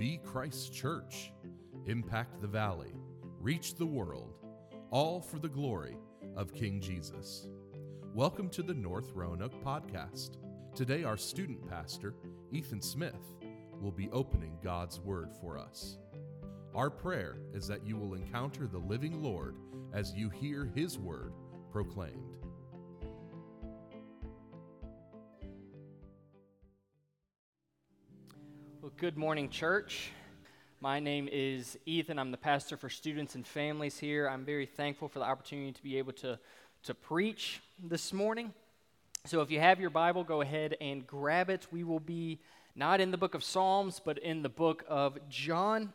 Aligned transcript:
Be 0.00 0.18
Christ 0.24 0.72
Church, 0.72 1.30
impact 1.84 2.40
the 2.40 2.48
valley, 2.48 2.94
reach 3.38 3.74
the 3.74 3.84
world, 3.84 4.32
all 4.90 5.20
for 5.20 5.38
the 5.38 5.46
glory 5.46 5.98
of 6.34 6.54
King 6.54 6.80
Jesus. 6.80 7.48
Welcome 8.14 8.48
to 8.48 8.62
the 8.62 8.72
North 8.72 9.12
Roanoke 9.14 9.62
podcast. 9.62 10.38
Today, 10.74 11.04
our 11.04 11.18
student 11.18 11.68
pastor, 11.68 12.14
Ethan 12.50 12.80
Smith, 12.80 13.36
will 13.78 13.92
be 13.92 14.08
opening 14.10 14.56
God's 14.64 14.98
Word 15.00 15.34
for 15.38 15.58
us. 15.58 15.98
Our 16.74 16.88
prayer 16.88 17.36
is 17.52 17.66
that 17.66 17.86
you 17.86 17.98
will 17.98 18.14
encounter 18.14 18.66
the 18.66 18.78
living 18.78 19.22
Lord 19.22 19.56
as 19.92 20.14
you 20.14 20.30
hear 20.30 20.72
His 20.74 20.98
Word 20.98 21.34
proclaimed. 21.70 22.39
Good 29.00 29.16
morning, 29.16 29.48
church. 29.48 30.10
My 30.82 31.00
name 31.00 31.26
is 31.32 31.78
Ethan. 31.86 32.18
I'm 32.18 32.30
the 32.30 32.36
pastor 32.36 32.76
for 32.76 32.90
students 32.90 33.34
and 33.34 33.46
families 33.46 33.98
here. 33.98 34.28
I'm 34.28 34.44
very 34.44 34.66
thankful 34.66 35.08
for 35.08 35.20
the 35.20 35.24
opportunity 35.24 35.72
to 35.72 35.82
be 35.82 35.96
able 35.96 36.12
to, 36.12 36.38
to 36.82 36.92
preach 36.94 37.62
this 37.82 38.12
morning. 38.12 38.52
So, 39.24 39.40
if 39.40 39.50
you 39.50 39.58
have 39.58 39.80
your 39.80 39.88
Bible, 39.88 40.22
go 40.22 40.42
ahead 40.42 40.76
and 40.82 41.06
grab 41.06 41.48
it. 41.48 41.66
We 41.72 41.82
will 41.82 41.98
be 41.98 42.40
not 42.76 43.00
in 43.00 43.10
the 43.10 43.16
book 43.16 43.34
of 43.34 43.42
Psalms, 43.42 44.02
but 44.04 44.18
in 44.18 44.42
the 44.42 44.50
book 44.50 44.84
of 44.86 45.16
John. 45.30 45.94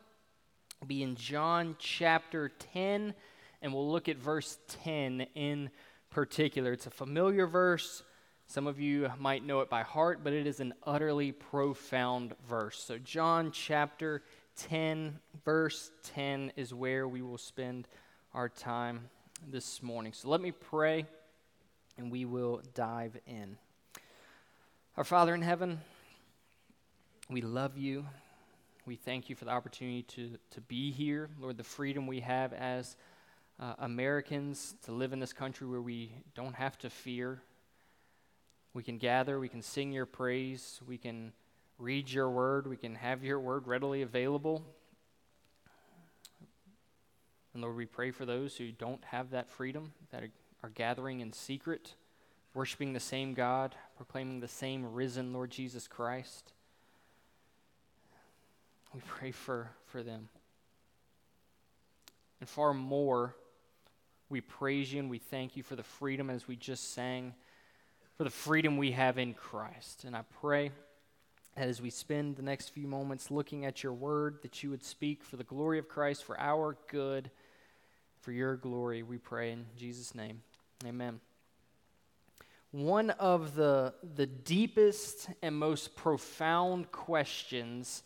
We'll 0.81 0.87
be 0.87 1.03
in 1.03 1.15
John 1.15 1.75
chapter 1.77 2.49
10, 2.73 3.13
and 3.61 3.71
we'll 3.71 3.91
look 3.91 4.09
at 4.09 4.17
verse 4.17 4.57
10 4.83 5.27
in 5.35 5.69
particular. 6.09 6.71
It's 6.71 6.87
a 6.87 6.89
familiar 6.89 7.45
verse. 7.45 8.01
Some 8.47 8.67
of 8.67 8.79
you 8.79 9.11
might 9.19 9.43
know 9.43 9.61
it 9.61 9.69
by 9.69 9.81
heart, 9.81 10.19
but 10.23 10.31
it 10.31 10.45
is 10.45 10.59
an 10.59 10.73
utterly 10.83 11.31
profound 11.31 12.35
verse. 12.47 12.81
So, 12.81 12.97
John 12.99 13.51
chapter 13.51 14.21
10, 14.57 15.19
verse 15.43 15.91
10 16.03 16.53
is 16.55 16.73
where 16.73 17.07
we 17.07 17.21
will 17.21 17.39
spend 17.39 17.87
our 18.33 18.47
time 18.47 19.09
this 19.49 19.81
morning. 19.81 20.13
So, 20.13 20.29
let 20.29 20.41
me 20.41 20.51
pray 20.51 21.07
and 21.97 22.11
we 22.11 22.25
will 22.25 22.61
dive 22.75 23.17
in. 23.25 23.57
Our 24.95 25.03
Father 25.03 25.33
in 25.33 25.41
heaven, 25.41 25.81
we 27.29 27.41
love 27.41 27.77
you. 27.77 28.05
We 28.85 28.95
thank 28.95 29.27
you 29.27 29.35
for 29.35 29.45
the 29.45 29.51
opportunity 29.51 30.03
to, 30.03 30.37
to 30.51 30.61
be 30.61 30.91
here. 30.91 31.29
Lord, 31.41 31.57
the 31.57 31.63
freedom 31.63 32.05
we 32.05 32.19
have 32.19 32.53
as 32.53 32.95
uh, 33.59 33.73
Americans 33.79 34.75
to 34.83 34.91
live 34.91 35.13
in 35.13 35.19
this 35.19 35.33
country 35.33 35.65
where 35.65 35.81
we 35.81 36.11
don't 36.35 36.55
have 36.55 36.77
to 36.79 36.91
fear 36.91 37.41
we 38.75 38.83
can 38.83 38.97
gather, 38.97 39.39
we 39.39 39.47
can 39.47 39.61
sing 39.61 39.93
your 39.93 40.05
praise, 40.05 40.81
we 40.85 40.97
can 40.97 41.31
read 41.79 42.11
your 42.11 42.29
word, 42.29 42.67
we 42.67 42.75
can 42.75 42.93
have 42.95 43.23
your 43.23 43.39
word 43.39 43.67
readily 43.67 44.01
available. 44.01 44.65
And 47.53 47.63
Lord, 47.63 47.77
we 47.77 47.85
pray 47.85 48.11
for 48.11 48.25
those 48.25 48.57
who 48.57 48.73
don't 48.73 49.01
have 49.05 49.31
that 49.31 49.49
freedom, 49.49 49.93
that 50.11 50.23
are, 50.61 50.69
gathering 50.73 51.21
in 51.21 51.31
secret, 51.31 51.93
worshiping 52.55 52.91
the 52.91 52.99
same 52.99 53.35
God, 53.35 53.75
proclaiming 53.95 54.39
the 54.39 54.47
same 54.47 54.93
risen 54.93 55.31
Lord 55.31 55.51
Jesus 55.51 55.87
Christ. 55.87 56.51
We 58.95 59.01
pray 59.07 59.29
for, 59.29 59.69
for 59.85 60.01
them. 60.01 60.27
And 62.41 62.49
far 62.49 62.73
more, 62.73 63.35
we 64.27 64.41
praise 64.41 64.91
you 64.91 64.99
and 64.99 65.09
we 65.09 65.19
thank 65.19 65.55
you 65.55 65.61
for 65.61 65.75
the 65.75 65.83
freedom 65.83 66.31
as 66.31 66.47
we 66.47 66.55
just 66.55 66.93
sang 66.93 67.35
for 68.17 68.23
the 68.23 68.29
freedom 68.29 68.77
we 68.77 68.91
have 68.91 69.17
in 69.17 69.33
Christ. 69.33 70.03
And 70.05 70.15
I 70.15 70.21
pray 70.41 70.71
that 71.55 71.67
as 71.67 71.81
we 71.81 71.89
spend 71.89 72.35
the 72.35 72.41
next 72.41 72.69
few 72.69 72.87
moments 72.87 73.29
looking 73.29 73.65
at 73.65 73.83
your 73.83 73.93
word, 73.93 74.39
that 74.41 74.63
you 74.63 74.69
would 74.69 74.83
speak 74.83 75.23
for 75.23 75.37
the 75.37 75.43
glory 75.43 75.79
of 75.79 75.87
Christ, 75.87 76.23
for 76.23 76.39
our 76.39 76.77
good, 76.89 77.29
for 78.21 78.31
your 78.31 78.55
glory, 78.55 79.03
we 79.03 79.17
pray 79.17 79.51
in 79.51 79.65
Jesus' 79.77 80.15
name. 80.15 80.41
Amen. 80.85 81.19
One 82.71 83.11
of 83.11 83.55
the, 83.55 83.93
the 84.15 84.25
deepest 84.25 85.29
and 85.41 85.55
most 85.55 85.95
profound 85.95 86.91
questions 86.91 88.03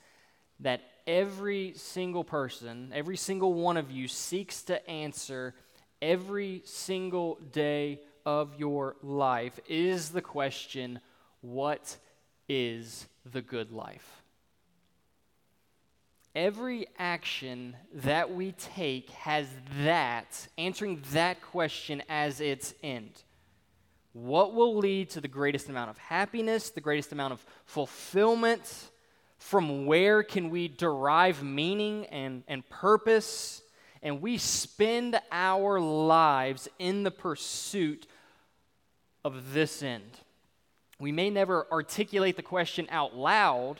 that 0.59 0.81
every 1.07 1.73
single 1.75 2.23
person, 2.23 2.91
every 2.93 3.17
single 3.17 3.53
one 3.53 3.77
of 3.77 3.89
you 3.89 4.07
seeks 4.07 4.61
to 4.63 4.87
answer 4.89 5.55
every 6.01 6.61
single 6.65 7.39
day 7.51 7.99
of 8.29 8.59
your 8.59 8.95
life 9.01 9.59
is 9.67 10.09
the 10.09 10.21
question 10.21 10.99
what 11.41 11.97
is 12.47 13.07
the 13.25 13.41
good 13.41 13.71
life? 13.71 14.21
Every 16.35 16.85
action 16.99 17.75
that 17.91 18.31
we 18.31 18.51
take 18.51 19.09
has 19.09 19.47
that, 19.81 20.47
answering 20.59 21.01
that 21.11 21.41
question 21.41 22.03
as 22.07 22.39
its 22.39 22.75
end. 22.83 23.09
What 24.13 24.53
will 24.53 24.77
lead 24.77 25.09
to 25.11 25.21
the 25.21 25.27
greatest 25.27 25.67
amount 25.67 25.89
of 25.89 25.97
happiness, 25.97 26.69
the 26.69 26.81
greatest 26.81 27.11
amount 27.11 27.33
of 27.33 27.43
fulfillment? 27.65 28.91
From 29.39 29.87
where 29.87 30.21
can 30.21 30.51
we 30.51 30.67
derive 30.67 31.41
meaning 31.41 32.05
and, 32.07 32.43
and 32.47 32.67
purpose? 32.69 33.63
And 34.03 34.21
we 34.21 34.37
spend 34.37 35.19
our 35.31 35.79
lives 35.79 36.67
in 36.77 37.01
the 37.01 37.11
pursuit 37.11 38.05
of 39.23 39.53
this 39.53 39.83
end. 39.83 40.19
We 40.99 41.11
may 41.11 41.29
never 41.29 41.65
articulate 41.71 42.35
the 42.35 42.43
question 42.43 42.87
out 42.89 43.15
loud, 43.15 43.79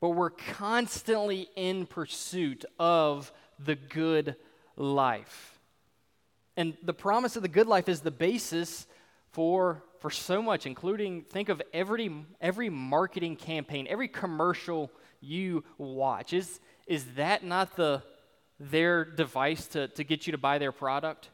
but 0.00 0.10
we're 0.10 0.30
constantly 0.30 1.48
in 1.56 1.86
pursuit 1.86 2.64
of 2.78 3.32
the 3.58 3.74
good 3.74 4.36
life. 4.76 5.58
And 6.56 6.76
the 6.82 6.94
promise 6.94 7.36
of 7.36 7.42
the 7.42 7.48
good 7.48 7.66
life 7.66 7.88
is 7.88 8.00
the 8.00 8.10
basis 8.10 8.86
for, 9.32 9.82
for 10.00 10.10
so 10.10 10.40
much, 10.40 10.66
including 10.66 11.22
think 11.22 11.48
of 11.48 11.62
every, 11.72 12.10
every 12.40 12.70
marketing 12.70 13.36
campaign, 13.36 13.86
every 13.88 14.08
commercial 14.08 14.90
you 15.20 15.64
watch. 15.78 16.32
Is, 16.32 16.60
is 16.86 17.04
that 17.16 17.44
not 17.44 17.76
the, 17.76 18.02
their 18.58 19.04
device 19.04 19.66
to, 19.68 19.88
to 19.88 20.04
get 20.04 20.26
you 20.26 20.32
to 20.32 20.38
buy 20.38 20.58
their 20.58 20.72
product? 20.72 21.30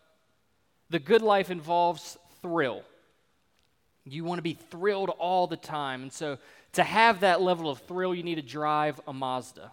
The 0.91 0.99
good 0.99 1.23
life 1.23 1.51
involves 1.51 2.19
thrill. 2.45 2.83
You 4.05 4.23
want 4.23 4.37
to 4.39 4.43
be 4.43 4.53
thrilled 4.53 5.09
all 5.09 5.47
the 5.47 5.57
time. 5.57 6.03
And 6.03 6.13
so, 6.13 6.37
to 6.75 6.83
have 6.83 7.21
that 7.21 7.41
level 7.41 7.71
of 7.71 7.79
thrill, 7.81 8.15
you 8.15 8.23
need 8.23 8.35
to 8.35 8.43
drive 8.43 9.01
a 9.09 9.15
Mazda. 9.15 9.73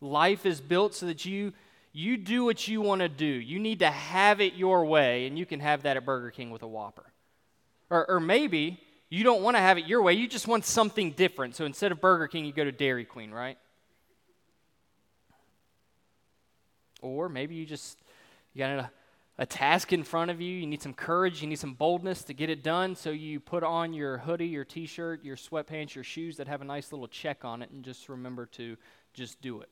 Life 0.00 0.44
is 0.44 0.60
built 0.60 0.94
so 0.94 1.06
that 1.06 1.24
you 1.24 1.52
you 1.92 2.16
do 2.16 2.44
what 2.44 2.66
you 2.66 2.80
want 2.80 3.00
to 3.02 3.08
do. 3.08 3.26
You 3.26 3.60
need 3.60 3.78
to 3.78 3.90
have 3.90 4.40
it 4.40 4.54
your 4.54 4.84
way, 4.84 5.26
and 5.26 5.38
you 5.38 5.46
can 5.46 5.60
have 5.60 5.82
that 5.82 5.96
at 5.96 6.04
Burger 6.04 6.30
King 6.30 6.50
with 6.50 6.62
a 6.62 6.66
Whopper. 6.66 7.04
Or, 7.90 8.10
or 8.10 8.18
maybe 8.18 8.80
you 9.08 9.22
don't 9.22 9.42
want 9.42 9.56
to 9.56 9.60
have 9.60 9.78
it 9.78 9.86
your 9.86 10.02
way, 10.02 10.14
you 10.14 10.26
just 10.26 10.48
want 10.48 10.64
something 10.64 11.12
different. 11.12 11.54
So 11.54 11.66
instead 11.66 11.92
of 11.92 12.00
Burger 12.00 12.26
King, 12.26 12.46
you 12.46 12.52
go 12.52 12.64
to 12.64 12.72
Dairy 12.72 13.04
Queen, 13.04 13.30
right? 13.30 13.58
Or 17.02 17.28
maybe 17.28 17.54
you 17.54 17.66
just 17.66 17.98
you 18.54 18.60
got 18.60 18.70
a 18.70 18.90
a 19.42 19.46
task 19.46 19.92
in 19.92 20.04
front 20.04 20.30
of 20.30 20.40
you. 20.40 20.54
You 20.54 20.68
need 20.68 20.82
some 20.82 20.94
courage, 20.94 21.42
you 21.42 21.48
need 21.48 21.58
some 21.58 21.74
boldness 21.74 22.22
to 22.24 22.32
get 22.32 22.48
it 22.48 22.62
done. 22.62 22.94
So 22.94 23.10
you 23.10 23.40
put 23.40 23.64
on 23.64 23.92
your 23.92 24.18
hoodie, 24.18 24.46
your 24.46 24.64
t 24.64 24.86
shirt, 24.86 25.24
your 25.24 25.34
sweatpants, 25.34 25.96
your 25.96 26.04
shoes 26.04 26.36
that 26.36 26.46
have 26.46 26.60
a 26.62 26.64
nice 26.64 26.92
little 26.92 27.08
check 27.08 27.44
on 27.44 27.60
it, 27.60 27.70
and 27.70 27.84
just 27.84 28.08
remember 28.08 28.46
to 28.46 28.76
just 29.14 29.42
do 29.42 29.60
it. 29.60 29.68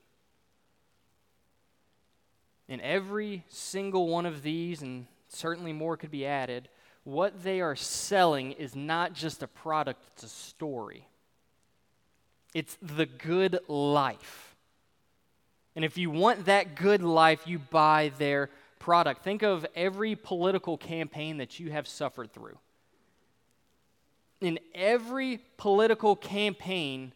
In 2.67 2.81
every 2.81 3.45
single 3.49 4.09
one 4.09 4.27
of 4.27 4.43
these, 4.43 4.83
and 4.83 5.07
certainly 5.29 5.73
more 5.73 5.97
could 5.97 6.11
be 6.11 6.27
added, 6.27 6.69
what 7.05 7.45
they 7.45 7.61
are 7.61 7.77
selling 7.77 8.51
is 8.51 8.75
not 8.75 9.13
just 9.13 9.41
a 9.41 9.47
product, 9.47 10.03
it's 10.15 10.25
a 10.25 10.29
story. 10.29 11.07
It's 12.55 12.77
the 12.83 13.07
good 13.07 13.61
life. 13.69 14.57
And 15.77 15.85
if 15.85 15.97
you 15.97 16.11
want 16.11 16.47
that 16.47 16.75
good 16.75 17.05
life, 17.05 17.47
you 17.47 17.61
buy 17.61 18.11
their 18.19 18.51
product. 18.81 19.23
Think 19.23 19.43
of 19.43 19.65
every 19.77 20.17
political 20.17 20.77
campaign 20.77 21.37
that 21.37 21.61
you 21.61 21.71
have 21.71 21.87
suffered 21.87 22.33
through. 22.33 22.59
In 24.41 24.59
every 24.75 25.41
political 25.57 26.17
campaign 26.17 27.13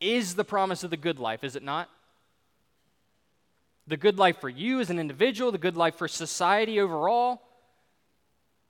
is 0.00 0.36
the 0.36 0.44
promise 0.44 0.82
of 0.82 0.90
the 0.90 0.96
good 0.96 1.18
life, 1.18 1.44
is 1.44 1.56
it 1.56 1.62
not? 1.62 1.90
The 3.88 3.96
good 3.96 4.18
life 4.18 4.40
for 4.40 4.48
you 4.48 4.80
as 4.80 4.88
an 4.88 4.98
individual, 4.98 5.52
the 5.52 5.58
good 5.58 5.76
life 5.76 5.96
for 5.96 6.08
society 6.08 6.80
overall. 6.80 7.42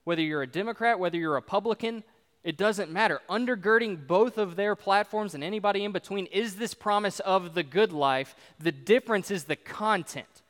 Whether 0.05 0.23
you're 0.23 0.43
a 0.43 0.47
Democrat, 0.47 0.99
whether 0.99 1.17
you're 1.17 1.33
a 1.33 1.35
Republican, 1.35 2.03
it 2.43 2.57
doesn't 2.57 2.91
matter. 2.91 3.21
Undergirding 3.29 4.07
both 4.07 4.39
of 4.39 4.57
their 4.57 4.75
platforms 4.75 5.35
and 5.35 5.45
anybody 5.45 5.85
in 5.85 5.93
between 5.93 6.27
is 6.27 6.57
this 6.57 6.75
promise 6.75 7.21
of 7.21 7.55
the 7.55 7.63
good 7.63 7.93
life. 7.93 8.35
The 8.59 8.73
difference 8.73 9.31
is 9.31 9.45
the 9.45 9.57
content 9.57 10.42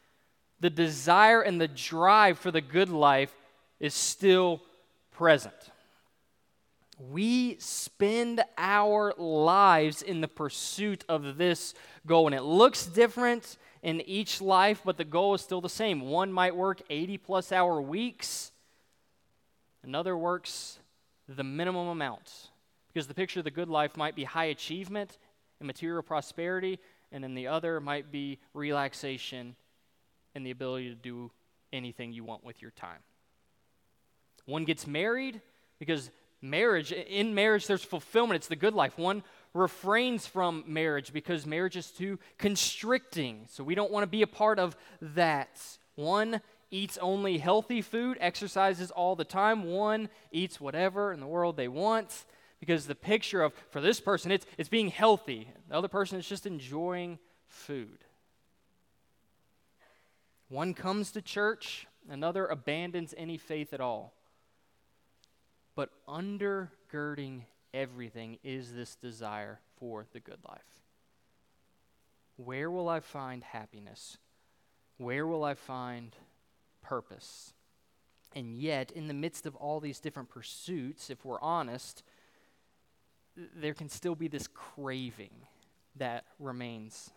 the 0.62 0.70
desire 0.70 1.42
and 1.42 1.60
the 1.60 1.68
drive 1.68 2.38
for 2.38 2.52
the 2.52 2.60
good 2.60 2.88
life 2.88 3.34
is 3.80 3.92
still 3.92 4.62
present. 5.10 5.54
we 7.10 7.56
spend 7.58 8.44
our 8.56 9.12
lives 9.18 10.02
in 10.02 10.20
the 10.20 10.28
pursuit 10.28 11.04
of 11.08 11.36
this 11.36 11.74
goal. 12.06 12.28
And 12.28 12.34
it 12.34 12.42
looks 12.42 12.86
different 12.86 13.56
in 13.82 14.00
each 14.02 14.40
life, 14.40 14.82
but 14.84 14.96
the 14.96 15.04
goal 15.04 15.34
is 15.34 15.40
still 15.40 15.60
the 15.60 15.68
same. 15.68 16.02
One 16.02 16.32
might 16.32 16.54
work 16.54 16.80
80 16.88 17.18
plus 17.18 17.50
hour 17.50 17.82
weeks, 17.82 18.52
another 19.82 20.16
works 20.16 20.78
the 21.28 21.42
minimum 21.42 21.88
amount. 21.88 22.50
Because 22.92 23.08
the 23.08 23.14
picture 23.14 23.40
of 23.40 23.44
the 23.44 23.50
good 23.50 23.68
life 23.68 23.96
might 23.96 24.14
be 24.14 24.22
high 24.22 24.44
achievement 24.44 25.18
and 25.58 25.66
material 25.66 26.02
prosperity, 26.02 26.78
and 27.10 27.24
then 27.24 27.34
the 27.34 27.48
other 27.48 27.80
might 27.80 28.12
be 28.12 28.38
relaxation 28.54 29.56
and 30.34 30.46
the 30.46 30.50
ability 30.50 30.88
to 30.88 30.94
do 30.94 31.30
anything 31.72 32.12
you 32.12 32.24
want 32.24 32.44
with 32.44 32.60
your 32.60 32.70
time. 32.72 33.00
One 34.46 34.64
gets 34.64 34.86
married 34.86 35.40
because 35.78 36.10
marriage, 36.40 36.92
in 36.92 37.34
marriage, 37.34 37.66
there's 37.66 37.84
fulfillment. 37.84 38.36
It's 38.36 38.48
the 38.48 38.56
good 38.56 38.74
life. 38.74 38.98
One 38.98 39.22
refrains 39.54 40.26
from 40.26 40.64
marriage 40.66 41.12
because 41.12 41.46
marriage 41.46 41.76
is 41.76 41.90
too 41.90 42.18
constricting. 42.38 43.46
So 43.48 43.62
we 43.62 43.74
don't 43.74 43.92
want 43.92 44.02
to 44.02 44.08
be 44.08 44.22
a 44.22 44.26
part 44.26 44.58
of 44.58 44.76
that. 45.00 45.60
One 45.94 46.40
eats 46.70 46.98
only 46.98 47.38
healthy 47.38 47.82
food, 47.82 48.16
exercises 48.20 48.90
all 48.90 49.14
the 49.14 49.24
time. 49.24 49.64
One 49.64 50.08
eats 50.32 50.60
whatever 50.60 51.12
in 51.12 51.20
the 51.20 51.26
world 51.26 51.56
they 51.56 51.68
want 51.68 52.24
because 52.60 52.86
the 52.86 52.94
picture 52.94 53.42
of, 53.42 53.52
for 53.70 53.80
this 53.80 54.00
person, 54.00 54.30
it's, 54.30 54.46
it's 54.56 54.68
being 54.68 54.88
healthy. 54.88 55.48
The 55.68 55.76
other 55.76 55.88
person 55.88 56.18
is 56.18 56.26
just 56.28 56.46
enjoying 56.46 57.18
food. 57.46 58.04
One 60.52 60.74
comes 60.74 61.12
to 61.12 61.22
church, 61.22 61.86
another 62.10 62.44
abandons 62.44 63.14
any 63.16 63.38
faith 63.38 63.72
at 63.72 63.80
all. 63.80 64.12
But 65.74 65.88
undergirding 66.06 67.44
everything 67.72 68.36
is 68.44 68.74
this 68.74 68.94
desire 68.94 69.60
for 69.78 70.04
the 70.12 70.20
good 70.20 70.40
life. 70.46 70.82
Where 72.36 72.70
will 72.70 72.90
I 72.90 73.00
find 73.00 73.42
happiness? 73.42 74.18
Where 74.98 75.26
will 75.26 75.42
I 75.42 75.54
find 75.54 76.14
purpose? 76.82 77.54
And 78.36 78.54
yet, 78.54 78.90
in 78.90 79.08
the 79.08 79.14
midst 79.14 79.46
of 79.46 79.56
all 79.56 79.80
these 79.80 80.00
different 80.00 80.28
pursuits, 80.28 81.08
if 81.08 81.24
we're 81.24 81.40
honest, 81.40 82.02
there 83.56 83.72
can 83.72 83.88
still 83.88 84.14
be 84.14 84.28
this 84.28 84.48
craving 84.48 85.46
that 85.96 86.26
remains. 86.38 87.10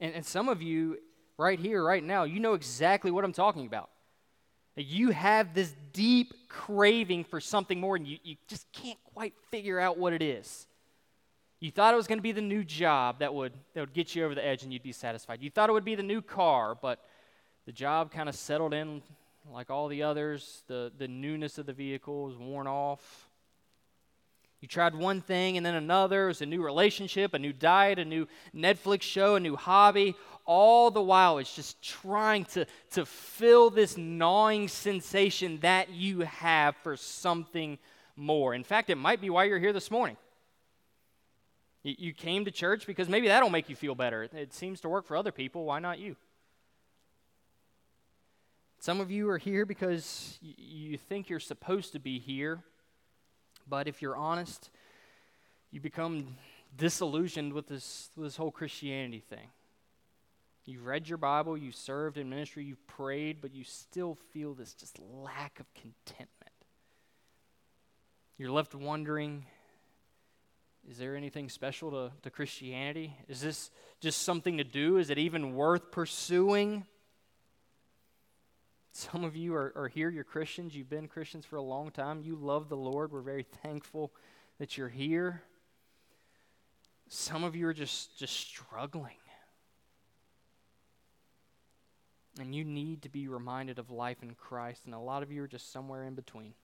And, 0.00 0.12
and 0.12 0.26
some 0.26 0.48
of 0.48 0.60
you, 0.60 0.98
right 1.38 1.58
here, 1.58 1.82
right 1.82 2.02
now, 2.02 2.24
you 2.24 2.40
know 2.40 2.54
exactly 2.54 3.10
what 3.10 3.24
I'm 3.24 3.32
talking 3.32 3.66
about. 3.66 3.90
You 4.76 5.10
have 5.10 5.54
this 5.54 5.72
deep 5.92 6.32
craving 6.48 7.24
for 7.24 7.40
something 7.40 7.80
more, 7.80 7.96
and 7.96 8.06
you, 8.06 8.18
you 8.22 8.36
just 8.48 8.66
can't 8.72 8.98
quite 9.12 9.34
figure 9.50 9.78
out 9.78 9.98
what 9.98 10.12
it 10.12 10.22
is. 10.22 10.66
You 11.60 11.70
thought 11.70 11.94
it 11.94 11.96
was 11.96 12.06
going 12.06 12.18
to 12.18 12.22
be 12.22 12.32
the 12.32 12.42
new 12.42 12.64
job 12.64 13.20
that 13.20 13.32
would, 13.32 13.52
that 13.72 13.80
would 13.80 13.94
get 13.94 14.14
you 14.14 14.24
over 14.24 14.34
the 14.34 14.44
edge 14.44 14.64
and 14.64 14.72
you'd 14.72 14.82
be 14.82 14.92
satisfied. 14.92 15.40
You 15.40 15.50
thought 15.50 15.70
it 15.70 15.72
would 15.72 15.84
be 15.84 15.94
the 15.94 16.02
new 16.02 16.20
car, 16.20 16.74
but 16.74 16.98
the 17.64 17.72
job 17.72 18.12
kind 18.12 18.28
of 18.28 18.34
settled 18.34 18.74
in 18.74 19.00
like 19.50 19.70
all 19.70 19.88
the 19.88 20.02
others. 20.02 20.62
The, 20.66 20.92
the 20.98 21.08
newness 21.08 21.56
of 21.56 21.66
the 21.66 21.72
vehicle 21.72 22.24
was 22.24 22.36
worn 22.36 22.66
off. 22.66 23.30
You 24.60 24.68
tried 24.68 24.94
one 24.94 25.20
thing 25.20 25.56
and 25.56 25.64
then 25.64 25.74
another. 25.74 26.24
It 26.24 26.28
was 26.28 26.42
a 26.42 26.46
new 26.46 26.62
relationship, 26.62 27.34
a 27.34 27.38
new 27.38 27.52
diet, 27.52 27.98
a 27.98 28.04
new 28.04 28.26
Netflix 28.54 29.02
show, 29.02 29.36
a 29.36 29.40
new 29.40 29.56
hobby. 29.56 30.16
All 30.46 30.90
the 30.90 31.02
while, 31.02 31.38
it's 31.38 31.54
just 31.54 31.82
trying 31.82 32.44
to, 32.46 32.66
to 32.92 33.06
fill 33.06 33.70
this 33.70 33.96
gnawing 33.96 34.68
sensation 34.68 35.58
that 35.60 35.90
you 35.90 36.20
have 36.20 36.76
for 36.82 36.96
something 36.96 37.78
more. 38.16 38.54
In 38.54 38.64
fact, 38.64 38.90
it 38.90 38.96
might 38.96 39.20
be 39.20 39.30
why 39.30 39.44
you're 39.44 39.58
here 39.58 39.72
this 39.72 39.90
morning. 39.90 40.16
You, 41.82 41.94
you 41.98 42.12
came 42.12 42.44
to 42.44 42.50
church 42.50 42.86
because 42.86 43.08
maybe 43.08 43.28
that'll 43.28 43.50
make 43.50 43.68
you 43.68 43.76
feel 43.76 43.94
better. 43.94 44.24
It 44.24 44.52
seems 44.52 44.80
to 44.82 44.88
work 44.88 45.06
for 45.06 45.16
other 45.16 45.32
people. 45.32 45.64
Why 45.64 45.78
not 45.78 45.98
you? 45.98 46.16
Some 48.80 49.00
of 49.00 49.10
you 49.10 49.30
are 49.30 49.38
here 49.38 49.64
because 49.64 50.38
you 50.42 50.98
think 50.98 51.30
you're 51.30 51.40
supposed 51.40 51.92
to 51.92 51.98
be 51.98 52.18
here 52.18 52.62
but 53.68 53.88
if 53.88 54.02
you're 54.02 54.16
honest, 54.16 54.70
you 55.70 55.80
become 55.80 56.36
disillusioned 56.76 57.52
with 57.52 57.68
this, 57.68 58.10
this 58.16 58.36
whole 58.36 58.50
Christianity 58.50 59.22
thing. 59.28 59.48
You've 60.64 60.86
read 60.86 61.08
your 61.08 61.18
Bible, 61.18 61.58
you've 61.58 61.74
served 61.74 62.16
in 62.16 62.30
ministry, 62.30 62.64
you've 62.64 62.86
prayed, 62.86 63.40
but 63.42 63.54
you 63.54 63.64
still 63.64 64.14
feel 64.32 64.54
this 64.54 64.72
just 64.72 64.98
lack 64.98 65.60
of 65.60 65.66
contentment. 65.74 66.30
You're 68.38 68.50
left 68.50 68.74
wondering 68.74 69.46
is 70.88 70.98
there 70.98 71.16
anything 71.16 71.48
special 71.48 71.90
to, 71.92 72.12
to 72.22 72.30
Christianity? 72.30 73.16
Is 73.26 73.40
this 73.40 73.70
just 74.00 74.22
something 74.22 74.58
to 74.58 74.64
do? 74.64 74.98
Is 74.98 75.08
it 75.08 75.18
even 75.18 75.54
worth 75.54 75.90
pursuing? 75.90 76.84
Some 78.92 79.24
of 79.24 79.34
you 79.34 79.54
are, 79.54 79.72
are 79.74 79.88
here, 79.88 80.08
you're 80.10 80.24
Christians, 80.24 80.76
you've 80.76 80.90
been 80.90 81.08
Christians 81.08 81.44
for 81.44 81.56
a 81.56 81.62
long 81.62 81.90
time, 81.90 82.20
you 82.22 82.36
love 82.36 82.68
the 82.68 82.76
Lord. 82.76 83.12
We're 83.12 83.22
very 83.22 83.46
thankful 83.62 84.12
that 84.58 84.76
you're 84.76 84.88
here. 84.88 85.42
Some 87.08 87.44
of 87.44 87.56
you 87.56 87.66
are 87.66 87.74
just, 87.74 88.16
just 88.18 88.34
struggling. 88.34 89.16
And 92.40 92.54
you 92.54 92.64
need 92.64 93.02
to 93.02 93.08
be 93.08 93.28
reminded 93.28 93.78
of 93.78 93.90
life 93.90 94.22
in 94.22 94.34
Christ, 94.34 94.86
and 94.86 94.94
a 94.94 94.98
lot 94.98 95.22
of 95.22 95.30
you 95.30 95.42
are 95.44 95.48
just 95.48 95.72
somewhere 95.72 96.04
in 96.04 96.14
between. 96.14 96.54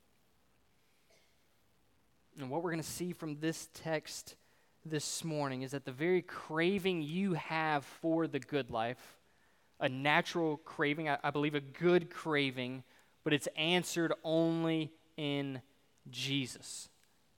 And 2.39 2.51
what 2.51 2.63
we're 2.63 2.71
going 2.71 2.83
to 2.83 2.89
see 2.89 3.13
from 3.13 3.39
this 3.41 3.69
text 3.75 4.35
this 4.85 5.23
morning 5.23 5.63
is 5.63 5.73
that 5.73 5.85
the 5.85 5.93
very 5.93 6.23
craving 6.23 7.03
you 7.03 7.35
have 7.35 7.85
for 7.85 8.27
the 8.27 8.41
good 8.41 8.71
life 8.71 9.19
a 9.81 9.89
natural 9.89 10.59
craving, 10.59 11.09
I, 11.09 11.19
I 11.25 11.31
believe 11.31 11.55
a 11.55 11.61
good 11.61 12.11
craving, 12.11 12.85
but 13.25 13.33
it's 13.33 13.49
answered 13.57 14.13
only 14.23 14.93
in 15.17 15.63
Jesus. 16.11 16.89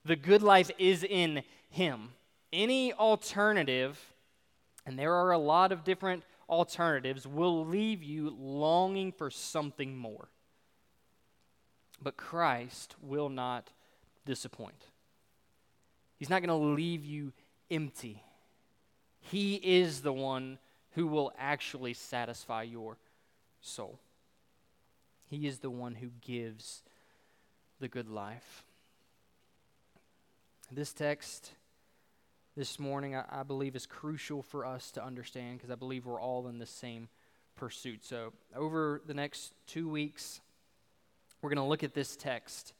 The 0.04 0.16
good 0.16 0.42
life 0.42 0.70
is 0.78 1.04
in 1.04 1.44
Him. 1.70 2.10
Any 2.52 2.92
alternative, 2.92 4.14
and 4.84 4.98
there 4.98 5.14
are 5.14 5.30
a 5.30 5.38
lot 5.38 5.70
of 5.70 5.84
different 5.84 6.24
alternatives, 6.52 7.26
will 7.26 7.64
leave 7.64 8.02
you 8.02 8.36
longing 8.38 9.10
for 9.10 9.30
something 9.30 9.96
more. 9.96 10.28
But 12.00 12.18
Christ 12.18 12.94
will 13.00 13.30
not 13.30 13.70
disappoint. 14.26 14.86
He's 16.18 16.28
not 16.28 16.42
going 16.42 16.60
to 16.60 16.74
leave 16.74 17.04
you 17.04 17.32
empty. 17.70 18.22
He 19.20 19.54
is 19.54 20.02
the 20.02 20.12
one 20.12 20.58
who 20.90 21.06
will 21.06 21.32
actually 21.38 21.94
satisfy 21.94 22.64
your 22.64 22.98
soul. 23.62 23.98
He 25.30 25.46
is 25.46 25.60
the 25.60 25.70
one 25.70 25.94
who 25.94 26.10
gives 26.20 26.82
the 27.80 27.88
good 27.88 28.08
life. 28.08 28.64
This 30.70 30.92
text 30.92 31.52
this 32.56 32.78
morning, 32.78 33.16
I, 33.16 33.24
I 33.30 33.42
believe, 33.42 33.74
is 33.74 33.86
crucial 33.86 34.42
for 34.42 34.66
us 34.66 34.90
to 34.92 35.04
understand 35.04 35.58
because 35.58 35.70
I 35.70 35.74
believe 35.74 36.04
we're 36.04 36.20
all 36.20 36.48
in 36.48 36.58
the 36.58 36.66
same 36.66 37.08
pursuit. 37.56 38.04
So, 38.04 38.32
over 38.54 39.00
the 39.06 39.14
next 39.14 39.54
two 39.66 39.88
weeks, 39.88 40.40
we're 41.40 41.50
going 41.50 41.64
to 41.64 41.68
look 41.68 41.82
at 41.82 41.94
this 41.94 42.14
text 42.14 42.74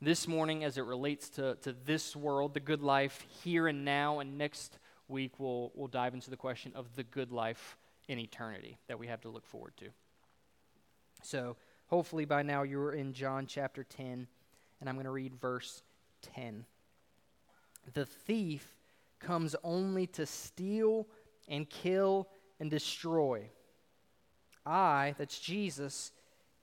this 0.00 0.28
morning 0.28 0.64
as 0.64 0.78
it 0.78 0.84
relates 0.84 1.28
to, 1.30 1.56
to 1.62 1.74
this 1.84 2.14
world, 2.14 2.54
the 2.54 2.60
good 2.60 2.82
life 2.82 3.26
here 3.42 3.66
and 3.66 3.84
now, 3.84 4.20
and 4.20 4.38
next 4.38 4.78
week, 5.08 5.32
we'll, 5.38 5.72
we'll 5.74 5.88
dive 5.88 6.14
into 6.14 6.30
the 6.30 6.36
question 6.36 6.72
of 6.74 6.86
the 6.94 7.04
good 7.04 7.32
life 7.32 7.76
in 8.06 8.18
eternity 8.18 8.78
that 8.86 8.98
we 8.98 9.06
have 9.06 9.20
to 9.22 9.28
look 9.28 9.46
forward 9.46 9.72
to. 9.78 9.88
So, 11.22 11.56
hopefully, 11.88 12.26
by 12.26 12.42
now 12.42 12.62
you're 12.62 12.92
in 12.92 13.12
John 13.12 13.46
chapter 13.46 13.82
10, 13.82 14.28
and 14.80 14.88
I'm 14.88 14.94
going 14.94 15.04
to 15.04 15.10
read 15.10 15.34
verse 15.34 15.82
10. 16.34 16.64
The 17.92 18.06
thief 18.06 18.73
comes 19.24 19.56
only 19.64 20.06
to 20.08 20.26
steal 20.26 21.06
and 21.48 21.68
kill 21.68 22.28
and 22.60 22.70
destroy. 22.70 23.42
I, 24.64 25.14
that's 25.18 25.38
Jesus, 25.38 26.12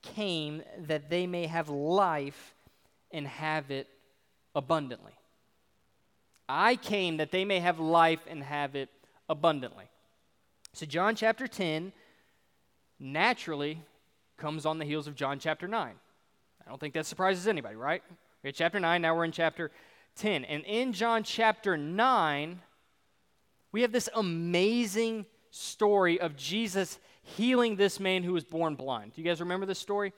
came 0.02 0.62
that 0.78 1.10
they 1.10 1.26
may 1.26 1.46
have 1.46 1.68
life 1.68 2.54
and 3.12 3.26
have 3.26 3.70
it 3.70 3.88
abundantly. 4.54 5.12
I 6.48 6.76
came 6.76 7.18
that 7.18 7.30
they 7.30 7.44
may 7.44 7.60
have 7.60 7.78
life 7.78 8.20
and 8.26 8.42
have 8.42 8.74
it 8.74 8.88
abundantly. 9.28 9.84
So, 10.72 10.86
John 10.86 11.14
chapter 11.14 11.46
10 11.46 11.92
naturally 12.98 13.78
comes 14.36 14.66
on 14.66 14.78
the 14.78 14.84
heels 14.84 15.06
of 15.06 15.14
John 15.14 15.38
chapter 15.38 15.68
9. 15.68 15.94
I 16.64 16.68
don't 16.68 16.80
think 16.80 16.94
that 16.94 17.06
surprises 17.06 17.46
anybody, 17.46 17.76
right? 17.76 18.02
We're 18.42 18.48
at 18.48 18.54
chapter 18.54 18.80
9, 18.80 19.02
now 19.02 19.14
we're 19.14 19.24
in 19.24 19.32
chapter 19.32 19.70
10. 20.16 20.44
And 20.44 20.64
in 20.64 20.92
John 20.92 21.22
chapter 21.22 21.76
9, 21.76 22.60
we 23.72 23.82
have 23.82 23.92
this 23.92 24.08
amazing 24.14 25.26
story 25.50 26.20
of 26.20 26.36
Jesus 26.36 26.98
healing 27.22 27.76
this 27.76 28.00
man 28.00 28.22
who 28.22 28.32
was 28.32 28.44
born 28.44 28.74
blind. 28.74 29.14
Do 29.14 29.22
you 29.22 29.28
guys 29.28 29.40
remember 29.40 29.66
this 29.66 29.78
story? 29.78 30.12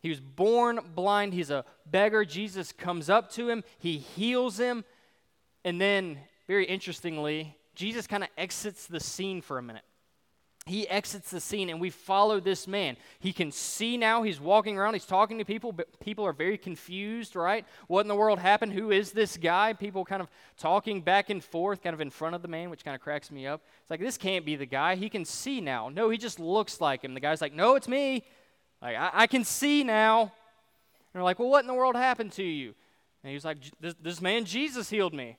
He 0.00 0.08
was 0.08 0.20
born 0.20 0.80
blind. 0.94 1.34
He's 1.34 1.50
a 1.50 1.64
beggar. 1.86 2.24
Jesus 2.24 2.72
comes 2.72 3.10
up 3.10 3.30
to 3.32 3.48
him, 3.48 3.64
he 3.78 3.98
heals 3.98 4.58
him. 4.58 4.84
And 5.64 5.80
then, 5.80 6.18
very 6.46 6.64
interestingly, 6.64 7.56
Jesus 7.74 8.06
kind 8.06 8.22
of 8.22 8.28
exits 8.38 8.86
the 8.86 9.00
scene 9.00 9.42
for 9.42 9.58
a 9.58 9.62
minute. 9.62 9.82
He 10.68 10.88
exits 10.88 11.30
the 11.30 11.40
scene, 11.40 11.70
and 11.70 11.80
we 11.80 11.90
follow 11.90 12.40
this 12.40 12.68
man. 12.68 12.96
He 13.18 13.32
can 13.32 13.50
see 13.50 13.96
now. 13.96 14.22
He's 14.22 14.40
walking 14.40 14.78
around. 14.78 14.94
He's 14.94 15.04
talking 15.04 15.38
to 15.38 15.44
people, 15.44 15.72
but 15.72 15.98
people 16.00 16.24
are 16.24 16.32
very 16.32 16.58
confused, 16.58 17.34
right? 17.34 17.64
What 17.86 18.02
in 18.02 18.08
the 18.08 18.14
world 18.14 18.38
happened? 18.38 18.74
Who 18.74 18.90
is 18.90 19.12
this 19.12 19.36
guy? 19.36 19.72
People 19.72 20.04
kind 20.04 20.22
of 20.22 20.28
talking 20.56 21.00
back 21.00 21.30
and 21.30 21.42
forth, 21.42 21.82
kind 21.82 21.94
of 21.94 22.00
in 22.00 22.10
front 22.10 22.34
of 22.34 22.42
the 22.42 22.48
man, 22.48 22.70
which 22.70 22.84
kind 22.84 22.94
of 22.94 23.00
cracks 23.00 23.30
me 23.30 23.46
up. 23.46 23.62
It's 23.80 23.90
like, 23.90 24.00
this 24.00 24.16
can't 24.18 24.44
be 24.44 24.56
the 24.56 24.66
guy. 24.66 24.94
He 24.94 25.08
can 25.08 25.24
see 25.24 25.60
now. 25.60 25.88
No, 25.88 26.10
he 26.10 26.18
just 26.18 26.38
looks 26.38 26.80
like 26.80 27.02
him. 27.02 27.14
The 27.14 27.20
guy's 27.20 27.40
like, 27.40 27.54
no, 27.54 27.74
it's 27.74 27.88
me. 27.88 28.24
Like, 28.80 28.96
I, 28.96 29.10
I 29.12 29.26
can 29.26 29.44
see 29.44 29.82
now. 29.82 30.20
And 30.20 30.30
they're 31.14 31.22
like, 31.22 31.38
well, 31.38 31.48
what 31.48 31.62
in 31.62 31.66
the 31.66 31.74
world 31.74 31.96
happened 31.96 32.32
to 32.32 32.44
you? 32.44 32.74
And 33.24 33.32
he's 33.32 33.44
like, 33.44 33.58
this, 33.80 33.94
this 34.00 34.20
man, 34.20 34.44
Jesus, 34.44 34.90
healed 34.90 35.14
me. 35.14 35.36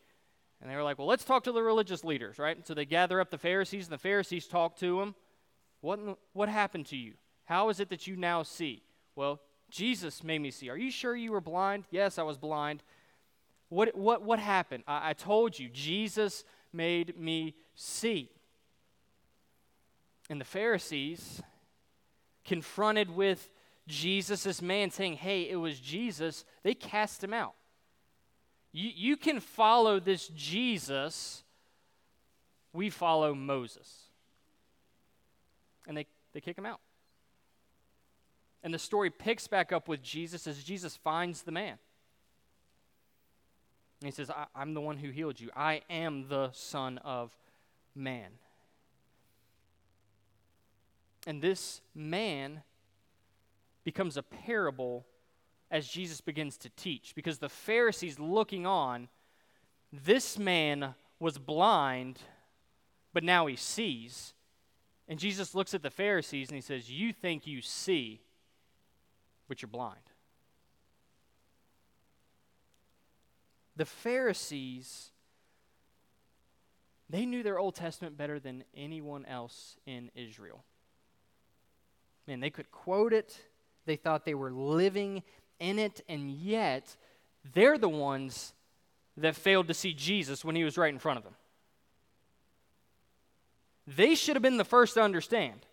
And 0.61 0.69
they 0.69 0.75
were 0.75 0.83
like, 0.83 0.97
well, 0.97 1.07
let's 1.07 1.23
talk 1.23 1.43
to 1.45 1.51
the 1.51 1.63
religious 1.63 2.03
leaders, 2.03 2.37
right? 2.37 2.65
so 2.67 2.73
they 2.73 2.85
gather 2.85 3.21
up 3.21 3.29
the 3.29 3.37
Pharisees, 3.37 3.85
and 3.85 3.93
the 3.93 3.97
Pharisees 3.97 4.47
talk 4.47 4.75
to 4.77 4.99
them. 4.99 5.15
What, 5.81 6.19
what 6.33 6.49
happened 6.49 6.87
to 6.87 6.97
you? 6.97 7.13
How 7.45 7.69
is 7.69 7.79
it 7.79 7.89
that 7.89 8.07
you 8.07 8.15
now 8.15 8.43
see? 8.43 8.83
Well, 9.15 9.39
Jesus 9.69 10.23
made 10.23 10.41
me 10.41 10.51
see. 10.51 10.69
Are 10.69 10.77
you 10.77 10.91
sure 10.91 11.15
you 11.15 11.31
were 11.31 11.41
blind? 11.41 11.85
Yes, 11.91 12.17
I 12.17 12.23
was 12.23 12.37
blind. 12.37 12.83
What, 13.69 13.95
what, 13.95 14.21
what 14.21 14.39
happened? 14.39 14.83
I, 14.87 15.11
I 15.11 15.13
told 15.13 15.57
you, 15.57 15.69
Jesus 15.69 16.43
made 16.73 17.17
me 17.17 17.55
see. 17.75 18.29
And 20.29 20.39
the 20.39 20.45
Pharisees, 20.45 21.41
confronted 22.45 23.09
with 23.09 23.51
Jesus, 23.87 24.61
man 24.61 24.91
saying, 24.91 25.15
Hey, 25.15 25.49
it 25.49 25.55
was 25.55 25.79
Jesus, 25.79 26.45
they 26.63 26.73
cast 26.73 27.23
him 27.23 27.33
out. 27.33 27.53
You, 28.71 28.91
you 28.95 29.17
can 29.17 29.39
follow 29.39 29.99
this 29.99 30.27
Jesus, 30.29 31.43
we 32.73 32.89
follow 32.89 33.33
Moses. 33.33 34.03
And 35.87 35.97
they, 35.97 36.05
they 36.33 36.41
kick 36.41 36.57
him 36.57 36.65
out. 36.65 36.79
And 38.61 38.73
the 38.73 38.79
story 38.79 39.09
picks 39.09 39.47
back 39.47 39.71
up 39.71 39.87
with 39.87 40.03
Jesus 40.03 40.45
as 40.45 40.63
Jesus 40.63 40.97
finds 40.97 41.43
the 41.43 41.51
man. 41.51 41.77
And 44.01 44.07
he 44.07 44.11
says, 44.11 44.29
I, 44.29 44.45
am 44.61 44.73
the 44.73 44.81
one 44.81 44.97
who 44.97 45.09
healed 45.09 45.39
you. 45.39 45.49
I 45.55 45.81
am 45.89 46.27
the 46.29 46.51
Son 46.53 46.99
of 46.99 47.35
Man. 47.95 48.31
And 51.27 51.41
this 51.41 51.81
man 51.93 52.61
becomes 53.83 54.15
a 54.15 54.23
parable 54.23 55.05
as 55.71 55.87
Jesus 55.87 56.21
begins 56.21 56.57
to 56.57 56.69
teach 56.69 57.13
because 57.15 57.39
the 57.39 57.49
Pharisees 57.49 58.19
looking 58.19 58.65
on, 58.65 59.07
this 59.91 60.37
man 60.37 60.95
was 61.19 61.37
blind, 61.37 62.19
but 63.13 63.23
now 63.23 63.45
he 63.47 63.55
sees. 63.55 64.33
And 65.07 65.19
Jesus 65.19 65.55
looks 65.55 65.73
at 65.73 65.83
the 65.83 65.89
Pharisees 65.89 66.49
and 66.49 66.55
he 66.55 66.61
says, 66.61 66.89
You 66.89 67.13
think 67.13 67.45
you 67.45 67.61
see, 67.61 68.21
but 69.47 69.61
you're 69.61 69.69
blind. 69.69 69.99
The 73.75 73.85
Pharisees, 73.85 75.11
they 77.09 77.25
knew 77.25 77.43
their 77.43 77.57
Old 77.57 77.75
Testament 77.75 78.17
better 78.17 78.39
than 78.39 78.63
anyone 78.75 79.25
else 79.25 79.77
in 79.85 80.11
Israel. 80.15 80.63
Man, 82.27 82.41
they 82.41 82.49
could 82.49 82.71
quote 82.71 83.13
it, 83.13 83.39
they 83.85 83.95
thought 83.95 84.25
they 84.25 84.35
were 84.35 84.51
living 84.51 85.23
in 85.59 85.79
it, 85.79 86.01
and 86.07 86.31
yet 86.31 86.95
they're 87.53 87.77
the 87.77 87.89
ones 87.89 88.53
that 89.17 89.35
failed 89.35 89.67
to 89.67 89.73
see 89.73 89.93
Jesus 89.93 90.45
when 90.45 90.55
he 90.55 90.63
was 90.63 90.77
right 90.77 90.93
in 90.93 90.99
front 90.99 91.17
of 91.17 91.23
them. 91.23 91.35
They 93.87 94.15
should 94.15 94.35
have 94.35 94.43
been 94.43 94.57
the 94.57 94.63
first 94.63 94.93
to 94.93 95.01
understand. 95.01 95.65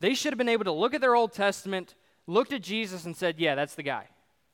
They 0.00 0.14
should 0.14 0.32
have 0.32 0.38
been 0.38 0.48
able 0.48 0.64
to 0.64 0.72
look 0.72 0.94
at 0.94 1.00
their 1.00 1.16
Old 1.16 1.32
Testament, 1.32 1.94
looked 2.26 2.52
at 2.52 2.62
Jesus, 2.62 3.04
and 3.04 3.16
said, 3.16 3.38
Yeah, 3.38 3.54
that's 3.54 3.74
the 3.74 3.82
guy. 3.82 4.06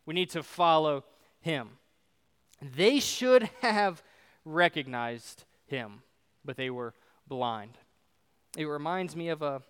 We 0.07 0.15
need 0.15 0.31
to 0.31 0.43
follow 0.43 1.05
him. 1.41 1.71
They 2.61 2.99
should 3.01 3.49
have 3.61 4.03
recognized 4.45 5.45
him, 5.67 6.03
but 6.45 6.57
they 6.57 6.71
were 6.71 6.95
blind. 7.29 7.79
It 8.57 8.65
reminds 8.65 9.15
me 9.15 9.29
of 9.29 9.43
a, 9.43 9.61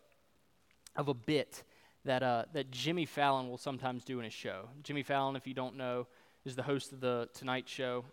of 0.94 1.08
a 1.08 1.14
bit 1.14 1.64
that, 2.06 2.22
uh, 2.22 2.44
that 2.52 2.70
Jimmy 2.70 3.04
Fallon 3.04 3.48
will 3.48 3.58
sometimes 3.58 4.04
do 4.04 4.18
in 4.18 4.24
his 4.24 4.32
show. 4.32 4.68
Jimmy 4.82 5.02
Fallon, 5.02 5.36
if 5.36 5.46
you 5.46 5.54
don't 5.54 5.76
know, 5.76 6.06
is 6.44 6.54
the 6.54 6.62
host 6.62 6.92
of 6.92 7.00
the 7.00 7.28
Tonight 7.34 7.68
Show, 7.68 8.04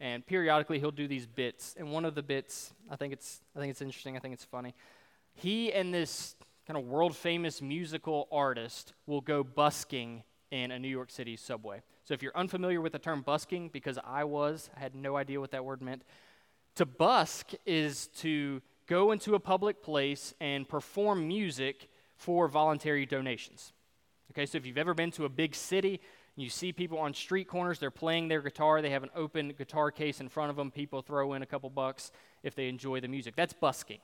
and 0.00 0.26
periodically 0.26 0.80
he'll 0.80 0.90
do 0.90 1.06
these 1.06 1.26
bits. 1.26 1.76
And 1.78 1.92
one 1.92 2.04
of 2.04 2.14
the 2.14 2.22
bits, 2.22 2.74
I 2.90 2.96
think 2.96 3.12
it's, 3.12 3.40
I 3.56 3.60
think 3.60 3.70
it's 3.70 3.80
interesting. 3.80 4.16
I 4.16 4.20
think 4.20 4.34
it's 4.34 4.44
funny. 4.44 4.74
He 5.34 5.72
and 5.72 5.94
this 5.94 6.34
kind 6.66 6.76
of 6.76 6.84
world 6.84 7.16
famous 7.16 7.62
musical 7.62 8.26
artist 8.32 8.94
will 9.06 9.20
go 9.20 9.44
busking 9.44 10.24
in 10.50 10.72
a 10.72 10.78
New 10.78 10.88
York 10.88 11.10
City 11.10 11.36
subway. 11.36 11.82
So 12.04 12.14
if 12.14 12.22
you're 12.24 12.36
unfamiliar 12.36 12.80
with 12.80 12.92
the 12.92 12.98
term 12.98 13.22
busking, 13.22 13.68
because 13.68 13.98
I 14.04 14.24
was, 14.24 14.70
I 14.76 14.80
had 14.80 14.96
no 14.96 15.16
idea 15.16 15.38
what 15.38 15.52
that 15.52 15.64
word 15.64 15.80
meant. 15.80 16.02
To 16.76 16.86
busk 16.86 17.52
is 17.64 18.08
to 18.18 18.60
go 18.88 19.12
into 19.12 19.36
a 19.36 19.40
public 19.40 19.82
place 19.82 20.34
and 20.40 20.68
perform 20.68 21.28
music 21.28 21.88
for 22.20 22.48
voluntary 22.48 23.06
donations. 23.06 23.72
Okay, 24.30 24.44
so 24.44 24.58
if 24.58 24.66
you've 24.66 24.76
ever 24.76 24.92
been 24.92 25.10
to 25.12 25.24
a 25.24 25.28
big 25.28 25.54
city, 25.54 26.00
you 26.36 26.50
see 26.50 26.70
people 26.70 26.98
on 26.98 27.14
street 27.14 27.48
corners, 27.48 27.78
they're 27.78 27.90
playing 27.90 28.28
their 28.28 28.42
guitar, 28.42 28.82
they 28.82 28.90
have 28.90 29.02
an 29.02 29.08
open 29.16 29.54
guitar 29.56 29.90
case 29.90 30.20
in 30.20 30.28
front 30.28 30.50
of 30.50 30.56
them, 30.56 30.70
people 30.70 31.00
throw 31.00 31.32
in 31.32 31.40
a 31.40 31.46
couple 31.46 31.70
bucks 31.70 32.12
if 32.42 32.54
they 32.54 32.68
enjoy 32.68 33.00
the 33.00 33.08
music. 33.08 33.34
That's 33.36 33.54
busking. 33.54 34.00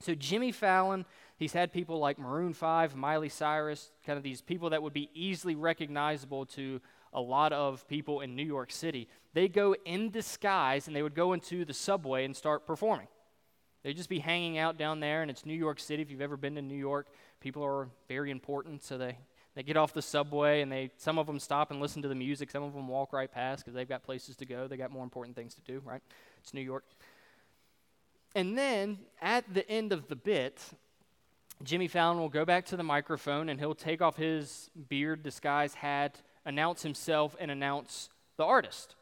So 0.00 0.14
Jimmy 0.14 0.52
Fallon, 0.52 1.06
he's 1.38 1.54
had 1.54 1.72
people 1.72 1.98
like 1.98 2.18
Maroon 2.18 2.52
5, 2.52 2.96
Miley 2.96 3.30
Cyrus, 3.30 3.92
kind 4.04 4.18
of 4.18 4.22
these 4.22 4.42
people 4.42 4.70
that 4.70 4.82
would 4.82 4.92
be 4.92 5.08
easily 5.14 5.54
recognizable 5.54 6.44
to 6.46 6.82
a 7.14 7.20
lot 7.20 7.54
of 7.54 7.88
people 7.88 8.20
in 8.20 8.36
New 8.36 8.44
York 8.44 8.70
City. 8.70 9.08
They 9.32 9.48
go 9.48 9.74
in 9.86 10.10
disguise 10.10 10.86
and 10.86 10.94
they 10.94 11.02
would 11.02 11.14
go 11.14 11.32
into 11.32 11.64
the 11.64 11.72
subway 11.72 12.26
and 12.26 12.36
start 12.36 12.66
performing. 12.66 13.08
They'd 13.82 13.96
just 13.96 14.08
be 14.08 14.20
hanging 14.20 14.58
out 14.58 14.78
down 14.78 15.00
there, 15.00 15.22
and 15.22 15.30
it's 15.30 15.44
New 15.44 15.54
York 15.54 15.80
City. 15.80 16.02
If 16.02 16.10
you've 16.10 16.20
ever 16.20 16.36
been 16.36 16.54
to 16.54 16.62
New 16.62 16.76
York, 16.76 17.08
people 17.40 17.64
are 17.64 17.88
very 18.08 18.30
important, 18.30 18.84
so 18.84 18.96
they, 18.96 19.18
they 19.54 19.62
get 19.62 19.76
off 19.76 19.92
the 19.92 20.02
subway, 20.02 20.62
and 20.62 20.70
they 20.70 20.90
some 20.96 21.18
of 21.18 21.26
them 21.26 21.40
stop 21.40 21.70
and 21.70 21.80
listen 21.80 22.02
to 22.02 22.08
the 22.08 22.14
music. 22.14 22.50
Some 22.50 22.62
of 22.62 22.72
them 22.72 22.86
walk 22.86 23.12
right 23.12 23.30
past 23.30 23.64
because 23.64 23.74
they've 23.74 23.88
got 23.88 24.04
places 24.04 24.36
to 24.36 24.46
go. 24.46 24.68
They 24.68 24.76
got 24.76 24.92
more 24.92 25.04
important 25.04 25.34
things 25.36 25.54
to 25.54 25.60
do, 25.62 25.82
right? 25.84 26.02
It's 26.38 26.54
New 26.54 26.60
York. 26.60 26.84
And 28.34 28.56
then 28.56 28.98
at 29.20 29.52
the 29.52 29.68
end 29.68 29.92
of 29.92 30.08
the 30.08 30.16
bit, 30.16 30.60
Jimmy 31.62 31.88
Fallon 31.88 32.18
will 32.18 32.28
go 32.28 32.44
back 32.44 32.64
to 32.66 32.76
the 32.76 32.82
microphone 32.82 33.48
and 33.48 33.60
he'll 33.60 33.74
take 33.74 34.00
off 34.00 34.16
his 34.16 34.70
beard, 34.88 35.22
disguise, 35.22 35.74
hat, 35.74 36.22
announce 36.44 36.82
himself, 36.82 37.36
and 37.38 37.50
announce 37.50 38.08
the 38.36 38.44
artist. 38.44 38.96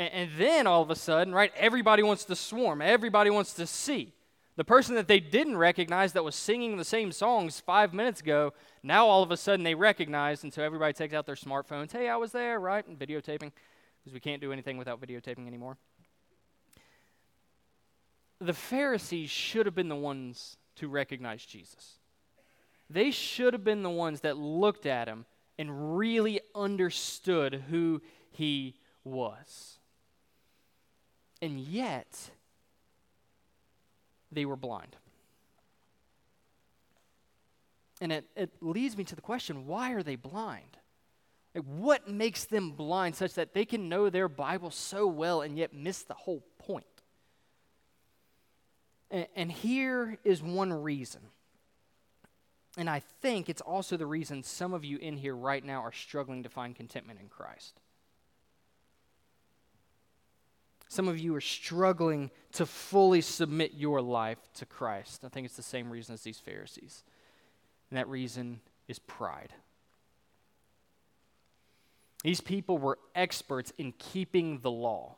And, 0.00 0.10
and 0.14 0.30
then 0.38 0.66
all 0.66 0.80
of 0.80 0.88
a 0.88 0.96
sudden, 0.96 1.34
right, 1.34 1.52
everybody 1.54 2.02
wants 2.02 2.24
to 2.24 2.34
swarm, 2.34 2.80
everybody 2.80 3.28
wants 3.28 3.52
to 3.54 3.66
see. 3.66 4.14
The 4.56 4.64
person 4.64 4.94
that 4.94 5.08
they 5.08 5.20
didn't 5.20 5.58
recognize 5.58 6.14
that 6.14 6.24
was 6.24 6.34
singing 6.34 6.78
the 6.78 6.84
same 6.84 7.12
songs 7.12 7.60
five 7.60 7.92
minutes 7.92 8.20
ago, 8.20 8.54
now 8.82 9.06
all 9.06 9.22
of 9.22 9.30
a 9.30 9.36
sudden 9.36 9.62
they 9.62 9.74
recognize, 9.74 10.42
and 10.42 10.52
so 10.52 10.62
everybody 10.62 10.94
takes 10.94 11.12
out 11.12 11.26
their 11.26 11.34
smartphones. 11.34 11.92
Hey, 11.92 12.08
I 12.08 12.16
was 12.16 12.32
there, 12.32 12.58
right? 12.58 12.86
And 12.86 12.98
videotaping, 12.98 13.52
because 14.00 14.14
we 14.14 14.20
can't 14.20 14.40
do 14.40 14.52
anything 14.52 14.78
without 14.78 15.00
videotaping 15.02 15.46
anymore. 15.46 15.76
The 18.40 18.54
Pharisees 18.54 19.28
should 19.28 19.66
have 19.66 19.74
been 19.74 19.90
the 19.90 19.96
ones 19.96 20.56
to 20.76 20.88
recognize 20.88 21.44
Jesus. 21.44 21.98
They 22.88 23.10
should 23.10 23.52
have 23.52 23.64
been 23.64 23.82
the 23.82 23.90
ones 23.90 24.22
that 24.22 24.38
looked 24.38 24.86
at 24.86 25.08
him 25.08 25.26
and 25.58 25.98
really 25.98 26.40
understood 26.54 27.64
who 27.68 28.00
he 28.30 28.76
was. 29.04 29.76
And 31.42 31.58
yet, 31.58 32.30
they 34.30 34.44
were 34.44 34.56
blind. 34.56 34.96
And 38.00 38.12
it, 38.12 38.24
it 38.34 38.50
leads 38.60 38.96
me 38.96 39.04
to 39.04 39.14
the 39.14 39.20
question 39.20 39.66
why 39.66 39.92
are 39.92 40.02
they 40.02 40.16
blind? 40.16 40.78
Like, 41.54 41.64
what 41.64 42.08
makes 42.08 42.44
them 42.44 42.72
blind 42.72 43.16
such 43.16 43.34
that 43.34 43.54
they 43.54 43.64
can 43.64 43.88
know 43.88 44.08
their 44.08 44.28
Bible 44.28 44.70
so 44.70 45.06
well 45.06 45.42
and 45.42 45.58
yet 45.58 45.74
miss 45.74 46.02
the 46.02 46.14
whole 46.14 46.44
point? 46.58 46.84
And, 49.10 49.26
and 49.34 49.52
here 49.52 50.18
is 50.24 50.42
one 50.42 50.72
reason. 50.72 51.22
And 52.78 52.88
I 52.88 53.00
think 53.20 53.48
it's 53.48 53.60
also 53.60 53.96
the 53.96 54.06
reason 54.06 54.44
some 54.44 54.72
of 54.72 54.84
you 54.84 54.96
in 54.98 55.16
here 55.16 55.34
right 55.34 55.64
now 55.64 55.82
are 55.82 55.92
struggling 55.92 56.44
to 56.44 56.48
find 56.48 56.76
contentment 56.76 57.18
in 57.20 57.28
Christ. 57.28 57.80
Some 60.90 61.06
of 61.06 61.20
you 61.20 61.36
are 61.36 61.40
struggling 61.40 62.32
to 62.54 62.66
fully 62.66 63.20
submit 63.20 63.74
your 63.74 64.02
life 64.02 64.38
to 64.54 64.66
Christ. 64.66 65.22
I 65.24 65.28
think 65.28 65.44
it's 65.44 65.54
the 65.54 65.62
same 65.62 65.88
reason 65.88 66.14
as 66.14 66.22
these 66.22 66.40
Pharisees. 66.40 67.04
And 67.88 67.96
that 67.96 68.08
reason 68.08 68.60
is 68.88 68.98
pride. 68.98 69.52
These 72.24 72.40
people 72.40 72.76
were 72.76 72.98
experts 73.14 73.72
in 73.78 73.92
keeping 73.98 74.58
the 74.62 74.70
law. 74.72 75.14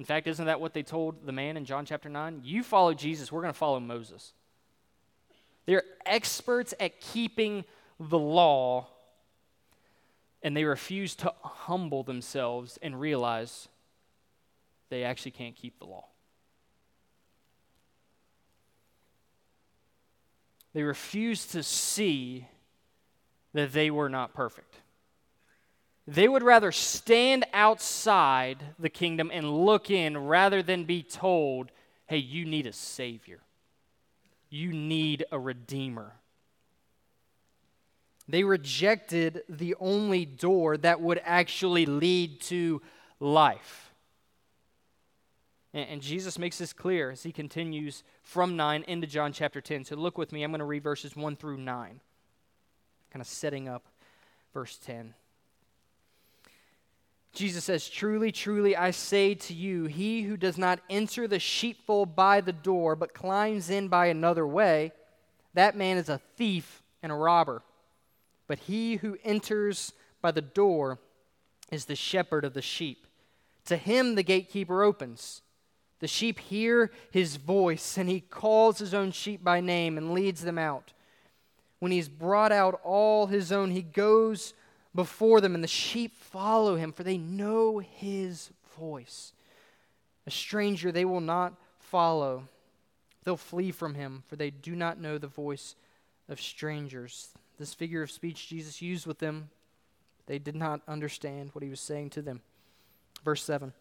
In 0.00 0.04
fact, 0.04 0.26
isn't 0.26 0.46
that 0.46 0.60
what 0.60 0.74
they 0.74 0.82
told 0.82 1.24
the 1.24 1.30
man 1.30 1.56
in 1.56 1.64
John 1.64 1.86
chapter 1.86 2.08
9? 2.08 2.40
You 2.42 2.64
follow 2.64 2.92
Jesus, 2.92 3.30
we're 3.30 3.42
going 3.42 3.54
to 3.54 3.58
follow 3.58 3.78
Moses. 3.78 4.32
They're 5.64 5.84
experts 6.04 6.74
at 6.80 7.00
keeping 7.00 7.64
the 8.00 8.18
law, 8.18 8.88
and 10.42 10.56
they 10.56 10.64
refuse 10.64 11.14
to 11.14 11.32
humble 11.40 12.02
themselves 12.02 12.80
and 12.82 12.98
realize 12.98 13.68
they 14.94 15.02
actually 15.02 15.32
can't 15.32 15.56
keep 15.56 15.80
the 15.80 15.86
law. 15.86 16.04
They 20.72 20.84
refuse 20.84 21.46
to 21.46 21.64
see 21.64 22.46
that 23.54 23.72
they 23.72 23.90
were 23.90 24.08
not 24.08 24.34
perfect. 24.34 24.76
They 26.06 26.28
would 26.28 26.44
rather 26.44 26.70
stand 26.70 27.44
outside 27.52 28.58
the 28.78 28.88
kingdom 28.88 29.32
and 29.34 29.50
look 29.50 29.90
in 29.90 30.16
rather 30.16 30.62
than 30.62 30.84
be 30.84 31.02
told, 31.02 31.72
hey, 32.06 32.18
you 32.18 32.44
need 32.44 32.68
a 32.68 32.72
Savior. 32.72 33.40
You 34.48 34.72
need 34.72 35.24
a 35.32 35.40
Redeemer. 35.40 36.12
They 38.28 38.44
rejected 38.44 39.42
the 39.48 39.74
only 39.80 40.24
door 40.24 40.76
that 40.76 41.00
would 41.00 41.20
actually 41.24 41.84
lead 41.84 42.40
to 42.42 42.80
life. 43.18 43.83
And, 45.74 46.00
Jesus 46.00 46.38
makes 46.38 46.56
this 46.56 46.72
clear 46.72 47.10
as 47.10 47.24
he 47.24 47.32
continues 47.32 48.04
from 48.22 48.56
9 48.56 48.84
into 48.86 49.08
John 49.08 49.32
chapter 49.32 49.60
10. 49.60 49.84
So 49.84 49.96
look 49.96 50.16
with 50.16 50.30
me. 50.30 50.44
I'm 50.44 50.52
going 50.52 50.60
to 50.60 50.64
read 50.64 50.84
verses 50.84 51.16
1 51.16 51.34
through 51.34 51.56
9, 51.56 52.00
kind 53.10 53.20
of 53.20 53.26
setting 53.26 53.68
up 53.68 53.84
verse 54.52 54.78
10. 54.78 55.14
Jesus 57.32 57.64
says, 57.64 57.88
Truly, 57.88 58.30
truly, 58.30 58.76
I 58.76 58.92
say 58.92 59.34
to 59.34 59.52
you, 59.52 59.86
he 59.86 60.22
who 60.22 60.36
does 60.36 60.56
not 60.56 60.78
enter 60.88 61.26
the 61.26 61.40
sheepfold 61.40 62.14
by 62.14 62.40
the 62.40 62.52
door, 62.52 62.94
but 62.94 63.12
climbs 63.12 63.68
in 63.68 63.88
by 63.88 64.06
another 64.06 64.46
way, 64.46 64.92
that 65.54 65.76
man 65.76 65.96
is 65.96 66.08
a 66.08 66.20
thief 66.36 66.84
and 67.02 67.10
a 67.10 67.16
robber. 67.16 67.62
But 68.46 68.60
he 68.60 68.96
who 68.96 69.18
enters 69.24 69.92
by 70.22 70.30
the 70.30 70.40
door 70.40 71.00
is 71.72 71.86
the 71.86 71.96
shepherd 71.96 72.44
of 72.44 72.54
the 72.54 72.62
sheep. 72.62 73.08
To 73.64 73.76
him 73.76 74.14
the 74.14 74.22
gatekeeper 74.22 74.84
opens. 74.84 75.42
The 76.00 76.08
sheep 76.08 76.38
hear 76.38 76.90
his 77.10 77.36
voice, 77.36 77.96
and 77.96 78.08
he 78.08 78.20
calls 78.20 78.78
his 78.78 78.92
own 78.92 79.10
sheep 79.10 79.42
by 79.42 79.60
name 79.60 79.96
and 79.96 80.12
leads 80.12 80.42
them 80.42 80.58
out. 80.58 80.92
When 81.78 81.92
he's 81.92 82.08
brought 82.08 82.52
out 82.52 82.80
all 82.82 83.26
his 83.26 83.52
own, 83.52 83.70
he 83.70 83.82
goes 83.82 84.54
before 84.94 85.40
them, 85.40 85.54
and 85.54 85.62
the 85.62 85.68
sheep 85.68 86.16
follow 86.16 86.76
him, 86.76 86.92
for 86.92 87.02
they 87.02 87.18
know 87.18 87.78
his 87.78 88.50
voice. 88.78 89.32
A 90.26 90.30
stranger 90.30 90.90
they 90.90 91.04
will 91.04 91.20
not 91.20 91.54
follow. 91.78 92.48
They'll 93.24 93.36
flee 93.36 93.70
from 93.70 93.94
him, 93.94 94.22
for 94.26 94.36
they 94.36 94.50
do 94.50 94.74
not 94.74 95.00
know 95.00 95.18
the 95.18 95.26
voice 95.26 95.76
of 96.28 96.40
strangers. 96.40 97.28
This 97.58 97.74
figure 97.74 98.02
of 98.02 98.10
speech 98.10 98.48
Jesus 98.48 98.82
used 98.82 99.06
with 99.06 99.18
them, 99.18 99.50
they 100.26 100.38
did 100.38 100.56
not 100.56 100.80
understand 100.88 101.50
what 101.52 101.62
he 101.62 101.70
was 101.70 101.80
saying 101.80 102.10
to 102.10 102.22
them. 102.22 102.40
Verse 103.24 103.42
7. 103.42 103.72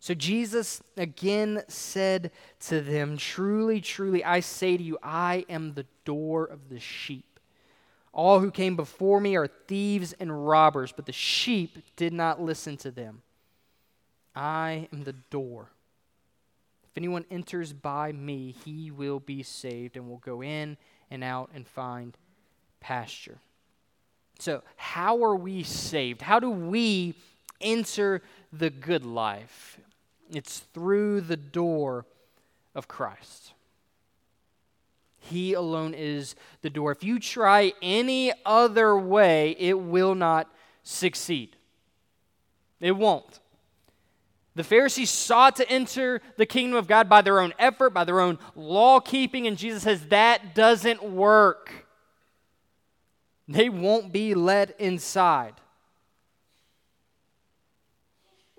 So 0.00 0.14
Jesus 0.14 0.80
again 0.96 1.62
said 1.68 2.30
to 2.60 2.80
them, 2.80 3.16
Truly, 3.16 3.80
truly, 3.80 4.24
I 4.24 4.40
say 4.40 4.76
to 4.76 4.82
you, 4.82 4.98
I 5.02 5.44
am 5.48 5.74
the 5.74 5.86
door 6.04 6.44
of 6.44 6.68
the 6.68 6.78
sheep. 6.78 7.40
All 8.12 8.40
who 8.40 8.50
came 8.50 8.76
before 8.76 9.20
me 9.20 9.36
are 9.36 9.46
thieves 9.46 10.12
and 10.14 10.48
robbers, 10.48 10.92
but 10.92 11.06
the 11.06 11.12
sheep 11.12 11.78
did 11.96 12.12
not 12.12 12.40
listen 12.40 12.76
to 12.78 12.90
them. 12.90 13.22
I 14.34 14.88
am 14.92 15.04
the 15.04 15.12
door. 15.12 15.68
If 16.84 16.96
anyone 16.96 17.24
enters 17.30 17.72
by 17.72 18.12
me, 18.12 18.54
he 18.64 18.90
will 18.90 19.20
be 19.20 19.42
saved 19.42 19.96
and 19.96 20.08
will 20.08 20.18
go 20.18 20.42
in 20.42 20.76
and 21.10 21.22
out 21.22 21.50
and 21.54 21.66
find 21.66 22.16
pasture. 22.80 23.38
So, 24.38 24.62
how 24.76 25.22
are 25.24 25.36
we 25.36 25.64
saved? 25.64 26.22
How 26.22 26.38
do 26.38 26.50
we 26.50 27.14
enter 27.60 28.22
the 28.52 28.70
good 28.70 29.04
life? 29.04 29.78
It's 30.30 30.60
through 30.74 31.22
the 31.22 31.36
door 31.36 32.06
of 32.74 32.88
Christ. 32.88 33.52
He 35.20 35.52
alone 35.52 35.94
is 35.94 36.36
the 36.62 36.70
door. 36.70 36.92
If 36.92 37.04
you 37.04 37.18
try 37.18 37.72
any 37.82 38.32
other 38.46 38.96
way, 38.98 39.56
it 39.58 39.78
will 39.78 40.14
not 40.14 40.50
succeed. 40.82 41.56
It 42.80 42.92
won't. 42.92 43.40
The 44.54 44.64
Pharisees 44.64 45.10
sought 45.10 45.56
to 45.56 45.70
enter 45.70 46.20
the 46.36 46.46
kingdom 46.46 46.76
of 46.76 46.88
God 46.88 47.08
by 47.08 47.22
their 47.22 47.40
own 47.40 47.52
effort, 47.58 47.90
by 47.90 48.04
their 48.04 48.20
own 48.20 48.38
law 48.56 48.98
keeping, 49.00 49.46
and 49.46 49.56
Jesus 49.56 49.84
says 49.84 50.06
that 50.06 50.54
doesn't 50.54 51.02
work. 51.02 51.86
They 53.46 53.68
won't 53.68 54.12
be 54.12 54.34
let 54.34 54.78
inside. 54.80 55.54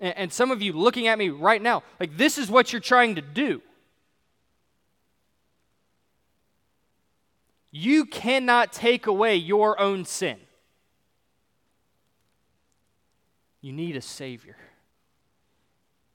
And, 0.00 0.32
some 0.32 0.50
of 0.50 0.62
you 0.62 0.72
looking 0.72 1.08
at 1.08 1.18
me 1.18 1.28
right 1.28 1.60
now, 1.60 1.82
like 1.98 2.16
this 2.16 2.38
is 2.38 2.50
what 2.50 2.72
you're 2.72 2.80
trying 2.80 3.16
to 3.16 3.20
do. 3.20 3.60
You 7.70 8.06
cannot 8.06 8.72
take 8.72 9.06
away 9.06 9.36
your 9.36 9.78
own 9.78 10.04
sin. 10.06 10.38
You 13.60 13.72
need 13.72 13.94
a 13.94 14.00
Savior. 14.00 14.56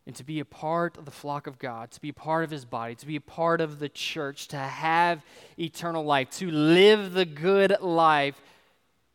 And 0.07 0.15
to 0.15 0.23
be 0.23 0.39
a 0.39 0.45
part 0.45 0.97
of 0.97 1.05
the 1.05 1.11
flock 1.11 1.47
of 1.47 1.57
God, 1.57 1.91
to 1.91 2.01
be 2.01 2.09
a 2.09 2.13
part 2.13 2.43
of 2.43 2.51
His 2.51 2.65
body, 2.65 2.95
to 2.95 3.05
be 3.05 3.15
a 3.15 3.21
part 3.21 3.61
of 3.61 3.79
the 3.79 3.89
church, 3.89 4.47
to 4.49 4.57
have 4.57 5.23
eternal 5.57 6.03
life, 6.03 6.29
to 6.31 6.49
live 6.51 7.13
the 7.13 7.25
good 7.25 7.77
life, 7.81 8.41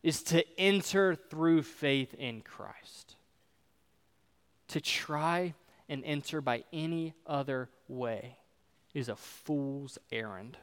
is 0.03 0.23
to 0.25 0.45
enter 0.59 1.15
through 1.15 1.63
faith 1.63 2.15
in 2.15 2.41
Christ. 2.41 3.10
To 4.71 4.81
try 4.81 5.55
and 5.89 6.05
enter 6.05 6.41
by 6.41 6.65
any 6.73 7.15
other 7.27 7.69
way 7.89 8.37
is 8.95 9.09
a 9.09 9.17
fool's 9.17 9.99
errand. 10.13 10.57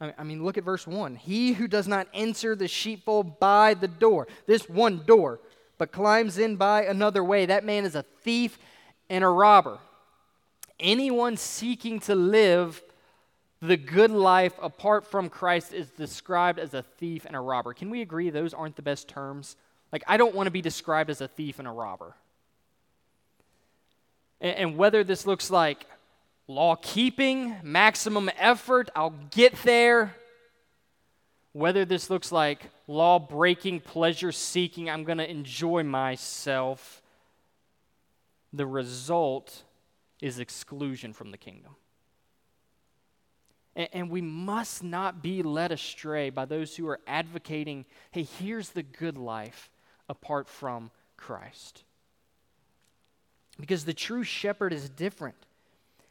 I 0.00 0.24
mean, 0.24 0.42
look 0.44 0.56
at 0.56 0.64
verse 0.64 0.86
1. 0.86 1.16
He 1.16 1.52
who 1.52 1.68
does 1.68 1.86
not 1.86 2.08
enter 2.14 2.56
the 2.56 2.68
sheepfold 2.68 3.38
by 3.38 3.74
the 3.74 3.86
door, 3.86 4.28
this 4.46 4.68
one 4.68 5.04
door, 5.04 5.40
but 5.76 5.92
climbs 5.92 6.38
in 6.38 6.56
by 6.56 6.84
another 6.84 7.22
way, 7.22 7.46
that 7.46 7.64
man 7.64 7.84
is 7.84 7.94
a 7.94 8.02
thief 8.22 8.58
and 9.10 9.22
a 9.22 9.28
robber. 9.28 9.78
Anyone 10.78 11.36
seeking 11.36 12.00
to 12.00 12.14
live 12.14 12.82
the 13.60 13.76
good 13.76 14.10
life 14.10 14.54
apart 14.62 15.06
from 15.06 15.28
Christ 15.28 15.74
is 15.74 15.90
described 15.90 16.58
as 16.58 16.72
a 16.72 16.82
thief 16.82 17.26
and 17.26 17.36
a 17.36 17.40
robber. 17.40 17.74
Can 17.74 17.90
we 17.90 18.00
agree 18.00 18.30
those 18.30 18.54
aren't 18.54 18.76
the 18.76 18.82
best 18.82 19.06
terms? 19.06 19.56
Like, 19.92 20.02
I 20.06 20.16
don't 20.16 20.34
want 20.34 20.46
to 20.46 20.50
be 20.50 20.62
described 20.62 21.10
as 21.10 21.20
a 21.20 21.28
thief 21.28 21.58
and 21.58 21.68
a 21.68 21.72
robber. 21.72 22.14
And, 24.40 24.76
whether 24.76 25.04
this 25.04 25.26
looks 25.26 25.50
like 25.50 25.86
law 26.48 26.74
keeping, 26.76 27.56
maximum 27.62 28.30
effort, 28.38 28.88
I'll 28.96 29.14
get 29.30 29.54
there. 29.64 30.14
Whether 31.52 31.84
this 31.84 32.08
looks 32.08 32.32
like 32.32 32.70
law 32.86 33.18
breaking, 33.18 33.80
pleasure 33.80 34.32
seeking, 34.32 34.88
I'm 34.88 35.04
going 35.04 35.18
to 35.18 35.30
enjoy 35.30 35.82
myself, 35.82 37.02
the 38.52 38.66
result 38.66 39.62
is 40.22 40.38
exclusion 40.38 41.12
from 41.12 41.30
the 41.30 41.38
kingdom. 41.38 41.76
And 43.76 44.10
we 44.10 44.20
must 44.20 44.82
not 44.82 45.22
be 45.22 45.42
led 45.42 45.70
astray 45.70 46.30
by 46.30 46.44
those 46.44 46.76
who 46.76 46.88
are 46.88 47.00
advocating 47.06 47.84
hey, 48.10 48.24
here's 48.38 48.70
the 48.70 48.82
good 48.82 49.16
life 49.16 49.70
apart 50.08 50.48
from 50.48 50.90
Christ. 51.16 51.84
Because 53.60 53.84
the 53.84 53.94
true 53.94 54.24
shepherd 54.24 54.72
is 54.72 54.88
different. 54.88 55.36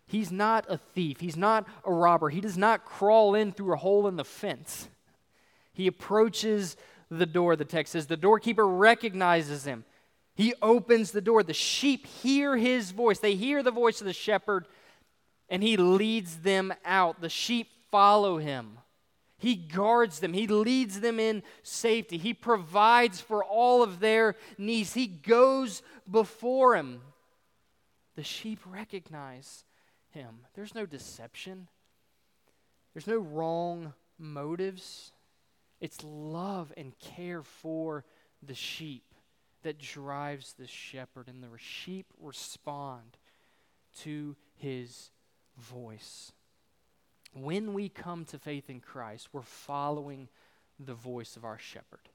He's 0.06 0.32
not 0.32 0.66
a 0.70 0.78
thief. 0.78 1.20
He's 1.20 1.38
not 1.38 1.68
a 1.86 1.92
robber. 1.94 2.30
He 2.30 2.42
does 2.42 2.58
not 2.58 2.86
crawl 2.86 3.36
in 3.36 3.52
through 3.52 3.74
a 3.74 3.78
hole 3.78 4.08
in 4.08 4.16
the 4.16 4.26
fence. 4.26 4.88
He 5.74 5.88
approaches 5.88 6.78
the 7.12 7.26
door, 7.26 7.56
the 7.56 7.66
text 7.66 7.94
says. 7.94 8.08
The 8.08 8.18
doorkeeper 8.18 8.68
recognizes 8.68 9.66
him. 9.66 9.86
He 10.36 10.54
opens 10.62 11.12
the 11.12 11.22
door. 11.22 11.44
The 11.44 11.54
sheep 11.54 12.08
hear 12.08 12.58
his 12.58 12.92
voice. 12.92 13.20
They 13.20 13.36
hear 13.36 13.62
the 13.62 13.72
voice 13.72 14.02
of 14.02 14.08
the 14.08 14.14
shepherd, 14.14 14.68
and 15.50 15.62
he 15.62 15.78
leads 15.78 16.38
them 16.38 16.74
out. 16.86 17.22
The 17.22 17.30
sheep 17.30 17.68
follow 17.92 18.38
him. 18.38 18.78
He 19.38 19.56
guards 19.56 20.20
them. 20.20 20.34
He 20.34 20.48
leads 20.48 21.00
them 21.00 21.20
in 21.20 21.44
safety. 21.64 22.18
He 22.18 22.34
provides 22.34 23.22
for 23.22 23.44
all 23.44 23.84
of 23.84 24.00
their 24.00 24.36
needs. 24.58 24.94
He 24.94 25.08
goes 25.08 25.82
before 26.10 26.76
him. 26.76 27.02
The 28.20 28.26
sheep 28.26 28.60
recognize 28.66 29.64
him. 30.10 30.40
There's 30.54 30.76
no 30.76 30.86
deception, 30.86 31.70
there's 32.94 33.08
no 33.08 33.18
wrong 33.18 33.94
motives. 34.18 35.14
It's 35.80 36.04
love 36.04 36.74
and 36.76 37.00
care 37.00 37.44
for 37.44 38.04
the 38.44 38.54
sheep. 38.54 39.06
that 39.64 39.80
drives 39.80 40.52
the 40.54 40.68
shepherd, 40.68 41.30
and 41.30 41.42
the 41.42 41.48
sheep 41.58 42.08
respond 42.20 43.18
to 44.00 44.36
his 44.54 45.12
voice. 45.58 46.34
When 47.34 47.74
we 47.74 47.88
come 47.88 48.26
to 48.26 48.38
faith 48.38 48.70
in 48.70 48.82
Christ, 48.82 49.30
we're 49.32 49.44
following 49.44 50.28
the 50.78 50.94
voice 50.94 51.38
of 51.38 51.46
our 51.46 51.58
shepherd. 51.58 52.10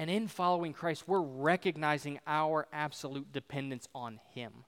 And 0.00 0.08
in 0.08 0.28
following 0.28 0.72
Christ, 0.72 1.04
we're 1.06 1.20
recognizing 1.20 2.20
our 2.26 2.66
absolute 2.72 3.30
dependence 3.32 3.86
on 3.94 4.18
Him. 4.32 4.64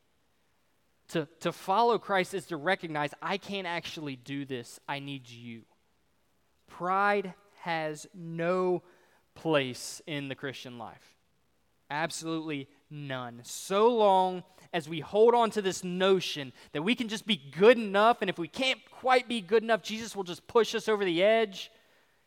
To, 1.08 1.26
to 1.40 1.52
follow 1.52 1.98
Christ 1.98 2.34
is 2.34 2.44
to 2.48 2.58
recognize 2.58 3.14
I 3.22 3.38
can't 3.38 3.66
actually 3.66 4.14
do 4.14 4.44
this, 4.44 4.78
I 4.86 4.98
need 4.98 5.26
you. 5.26 5.62
Pride 6.68 7.32
has 7.62 8.06
no 8.12 8.82
place 9.34 10.02
in 10.06 10.28
the 10.28 10.34
Christian 10.34 10.76
life. 10.76 11.16
Absolutely 11.90 12.68
none. 12.90 13.40
So 13.42 13.88
long 13.88 14.42
as 14.74 14.86
we 14.86 15.00
hold 15.00 15.34
on 15.34 15.50
to 15.52 15.62
this 15.62 15.82
notion 15.82 16.52
that 16.72 16.82
we 16.82 16.94
can 16.94 17.08
just 17.08 17.26
be 17.26 17.40
good 17.58 17.78
enough, 17.78 18.18
and 18.20 18.28
if 18.28 18.38
we 18.38 18.48
can't 18.48 18.80
quite 18.90 19.28
be 19.28 19.40
good 19.40 19.62
enough, 19.62 19.80
Jesus 19.80 20.14
will 20.14 20.24
just 20.24 20.46
push 20.46 20.74
us 20.74 20.90
over 20.90 21.06
the 21.06 21.22
edge. 21.22 21.70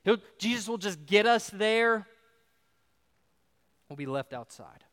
He'll, 0.04 0.18
Jesus 0.40 0.68
will 0.68 0.80
just 0.80 1.06
get 1.06 1.28
us 1.28 1.52
there 1.52 2.08
will 3.90 3.96
be 3.96 4.06
left 4.06 4.34
outside. 4.34 4.84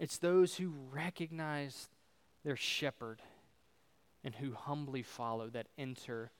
It's 0.00 0.18
those 0.18 0.56
who 0.56 0.72
recognize 0.92 1.88
their 2.44 2.56
shepherd 2.56 3.22
and 4.24 4.34
who 4.34 4.52
humbly 4.52 5.02
follow 5.02 5.48
that 5.50 5.68
enter 5.78 6.30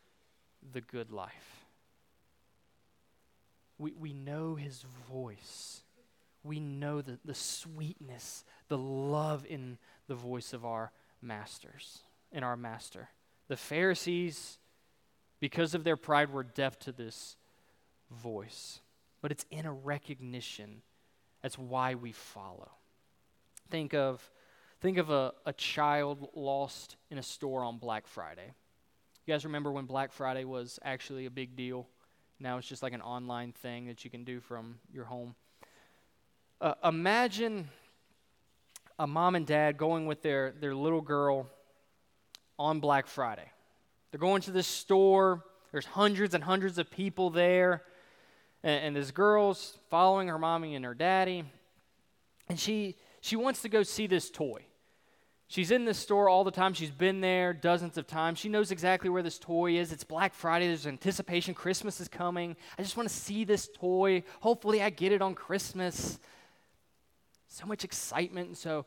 the 0.73 0.81
good 0.81 1.11
life. 1.11 1.65
We, 3.79 3.93
we 3.93 4.13
know 4.13 4.55
his 4.55 4.85
voice. 5.11 5.83
We 6.43 6.61
know 6.61 7.01
the, 7.01 7.19
the 7.25 7.35
sweetness, 7.35 8.45
the 8.69 8.79
love 8.79 9.45
in 9.49 9.79
the 10.07 10.15
voice 10.15 10.53
of 10.53 10.65
our 10.65 10.93
masters, 11.23 12.01
in 12.33 12.43
our 12.43 12.57
master. 12.57 13.09
The 13.49 13.57
Pharisees, 13.57 14.59
because 15.41 15.75
of 15.75 15.85
their 15.85 15.97
pride, 15.97 16.33
were 16.33 16.43
deaf 16.45 16.79
to 16.81 16.93
this 16.93 17.37
voice 18.11 18.81
but 19.27 19.33
it's 19.33 19.47
in 19.51 19.67
a 19.67 19.73
recognition. 19.73 20.83
That's 21.43 21.59
why 21.59 21.97
we 21.97 22.13
follow. 22.13 22.71
Think 23.73 23.93
of, 23.93 24.23
think 24.81 24.99
of 24.99 25.11
a, 25.11 25.33
a 25.45 25.53
child 25.53 26.29
lost 26.37 26.95
in 27.11 27.19
a 27.19 27.25
store 27.25 27.65
on 27.65 27.79
Black 27.79 28.07
Friday. 28.07 28.53
You 29.27 29.35
guys 29.35 29.45
remember 29.45 29.73
when 29.73 29.87
Black 29.87 30.13
Friday 30.13 30.45
was 30.45 30.79
actually 30.85 31.27
a 31.27 31.31
big 31.31 31.57
deal? 31.57 31.89
Now 32.39 32.59
it's 32.59 32.69
just 32.69 32.85
like 32.85 32.93
an 32.93 33.03
online 33.03 33.51
thing 33.51 33.89
that 33.89 34.05
you 34.05 34.13
can 34.13 34.23
do 34.23 34.39
from 34.39 34.79
your 34.93 35.07
home. 35.07 35.35
Uh, 36.61 36.75
imagine 36.85 37.69
a 38.97 39.09
mom 39.09 39.35
and 39.35 39.45
dad 39.45 39.77
going 39.77 40.07
with 40.07 40.23
their, 40.23 40.53
their 40.53 40.73
little 40.73 41.03
girl 41.03 41.49
on 42.61 42.79
Black 42.79 43.09
Friday. 43.09 43.51
They're 44.13 44.21
going 44.21 44.43
to 44.43 44.53
this 44.53 44.69
store, 44.69 45.43
there's 45.73 45.87
hundreds 45.87 46.33
and 46.33 46.45
hundreds 46.45 46.79
of 46.79 46.93
people 46.93 47.31
there 47.31 47.83
and, 48.63 48.85
and 48.87 48.97
this 48.97 49.11
girl's 49.11 49.79
following 49.91 50.29
her 50.29 50.39
mommy 50.39 50.75
and 50.75 50.85
her 50.85 50.95
daddy, 50.95 51.45
and 52.49 52.59
she 52.59 52.97
she 53.21 53.37
wants 53.37 53.63
to 53.63 53.69
go 53.69 53.83
see 53.83 54.07
this 54.07 54.31
toy. 54.31 54.65
She's 55.49 55.71
in 55.71 55.85
this 55.85 55.99
store 55.99 56.29
all 56.29 56.43
the 56.43 56.51
time. 56.51 56.75
She's 56.75 56.91
been 56.91 57.21
there 57.21 57.53
dozens 57.53 57.97
of 57.97 58.07
times. 58.09 58.39
She 58.39 58.49
knows 58.49 58.73
exactly 58.73 59.09
where 59.09 59.23
this 59.23 59.39
toy 59.39 59.79
is. 59.79 59.93
It's 59.93 60.03
Black 60.03 60.35
Friday. 60.35 60.67
There's 60.67 60.89
anticipation. 60.89 61.55
Christmas 61.55 62.01
is 62.01 62.09
coming. 62.09 62.57
I 62.77 62.83
just 62.83 62.97
want 62.97 63.09
to 63.09 63.15
see 63.15 63.45
this 63.45 63.69
toy. 63.77 64.25
Hopefully, 64.41 64.83
I 64.83 64.91
get 64.91 65.13
it 65.13 65.23
on 65.23 65.35
Christmas. 65.35 66.19
So 67.49 67.65
much 67.65 67.85
excitement. 67.85 68.49
And 68.49 68.59
so, 68.59 68.87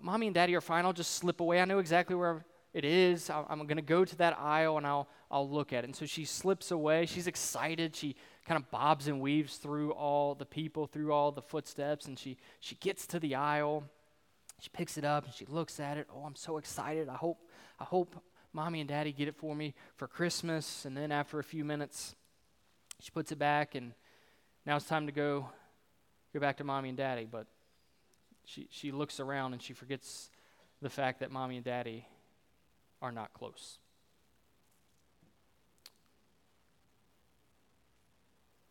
mommy 0.00 0.26
and 0.26 0.34
daddy 0.34 0.54
are 0.54 0.60
fine. 0.60 0.84
I'll 0.84 0.92
just 0.92 1.14
slip 1.14 1.40
away. 1.40 1.60
I 1.60 1.64
know 1.64 1.78
exactly 1.78 2.14
where 2.14 2.44
it 2.74 2.84
is. 2.84 3.30
I'm 3.30 3.58
going 3.66 3.76
to 3.76 3.82
go 3.82 4.04
to 4.04 4.16
that 4.16 4.36
aisle 4.36 4.76
and 4.76 4.86
I'll, 4.86 5.08
I'll 5.30 5.48
look 5.48 5.72
at 5.72 5.84
it. 5.84 5.86
And 5.86 5.96
so 5.96 6.06
she 6.06 6.24
slips 6.24 6.72
away. 6.72 7.06
She's 7.06 7.28
excited. 7.28 7.94
She 7.94 8.16
kind 8.44 8.60
of 8.60 8.68
bobs 8.72 9.06
and 9.06 9.20
weaves 9.20 9.56
through 9.56 9.92
all 9.92 10.34
the 10.34 10.44
people, 10.44 10.88
through 10.88 11.12
all 11.12 11.30
the 11.30 11.40
footsteps, 11.40 12.06
and 12.06 12.18
she, 12.18 12.36
she 12.58 12.74
gets 12.74 13.06
to 13.06 13.20
the 13.20 13.36
aisle. 13.36 13.84
She 14.60 14.70
picks 14.70 14.98
it 14.98 15.04
up 15.04 15.24
and 15.24 15.32
she 15.32 15.46
looks 15.46 15.78
at 15.78 15.96
it. 15.96 16.08
Oh, 16.12 16.24
I'm 16.26 16.34
so 16.34 16.58
excited. 16.58 17.08
I 17.08 17.14
hope, 17.14 17.38
I 17.78 17.84
hope 17.84 18.16
mommy 18.52 18.80
and 18.80 18.88
daddy 18.88 19.12
get 19.12 19.28
it 19.28 19.36
for 19.36 19.54
me 19.54 19.74
for 19.96 20.08
Christmas. 20.08 20.84
And 20.84 20.96
then 20.96 21.12
after 21.12 21.38
a 21.38 21.44
few 21.44 21.64
minutes, 21.64 22.16
she 23.00 23.10
puts 23.12 23.30
it 23.32 23.38
back, 23.38 23.74
and 23.74 23.92
now 24.66 24.76
it's 24.76 24.86
time 24.86 25.06
to 25.06 25.12
go, 25.12 25.48
go 26.32 26.40
back 26.40 26.56
to 26.56 26.64
mommy 26.64 26.88
and 26.88 26.98
daddy. 26.98 27.26
But 27.30 27.46
she, 28.44 28.66
she 28.70 28.90
looks 28.90 29.20
around 29.20 29.52
and 29.52 29.62
she 29.62 29.74
forgets 29.74 30.28
the 30.82 30.90
fact 30.90 31.20
that 31.20 31.30
mommy 31.30 31.56
and 31.56 31.64
daddy 31.64 32.06
are 33.04 33.12
not 33.12 33.34
close. 33.34 33.78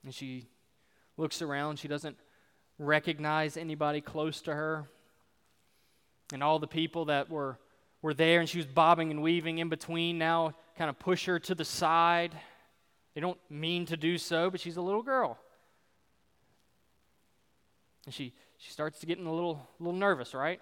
And 0.04 0.12
she 0.13 0.48
looks 1.17 1.43
around. 1.43 1.78
She 1.78 1.88
doesn't 1.88 2.17
recognize 2.80 3.58
anybody 3.58 4.02
close 4.02 4.41
to 4.41 4.54
her. 4.54 4.89
And 6.34 6.41
all 6.41 6.58
the 6.58 6.67
people 6.67 7.06
that 7.06 7.30
were, 7.30 7.60
were 8.02 8.15
there, 8.15 8.39
and 8.39 8.50
she 8.50 8.58
was 8.58 8.65
bobbing 8.65 9.12
and 9.12 9.22
weaving 9.22 9.60
in 9.60 9.69
between, 9.69 10.17
now 10.17 10.56
kind 10.76 10.89
of 10.89 10.98
push 10.98 11.26
her 11.28 11.38
to 11.38 11.54
the 11.54 11.63
side. 11.63 12.36
They 13.13 13.22
don't 13.22 13.39
mean 13.52 13.86
to 13.86 13.98
do 13.98 14.17
so, 14.17 14.50
but 14.50 14.60
she's 14.60 14.78
a 14.78 14.82
little 14.82 15.04
girl. 15.04 15.38
And 18.06 18.13
she, 18.15 18.34
she 18.58 18.72
starts 18.72 19.00
to 19.02 19.06
get 19.06 19.19
a 19.19 19.22
little, 19.22 19.69
little 19.80 19.93
nervous, 19.93 20.34
right? 20.34 20.60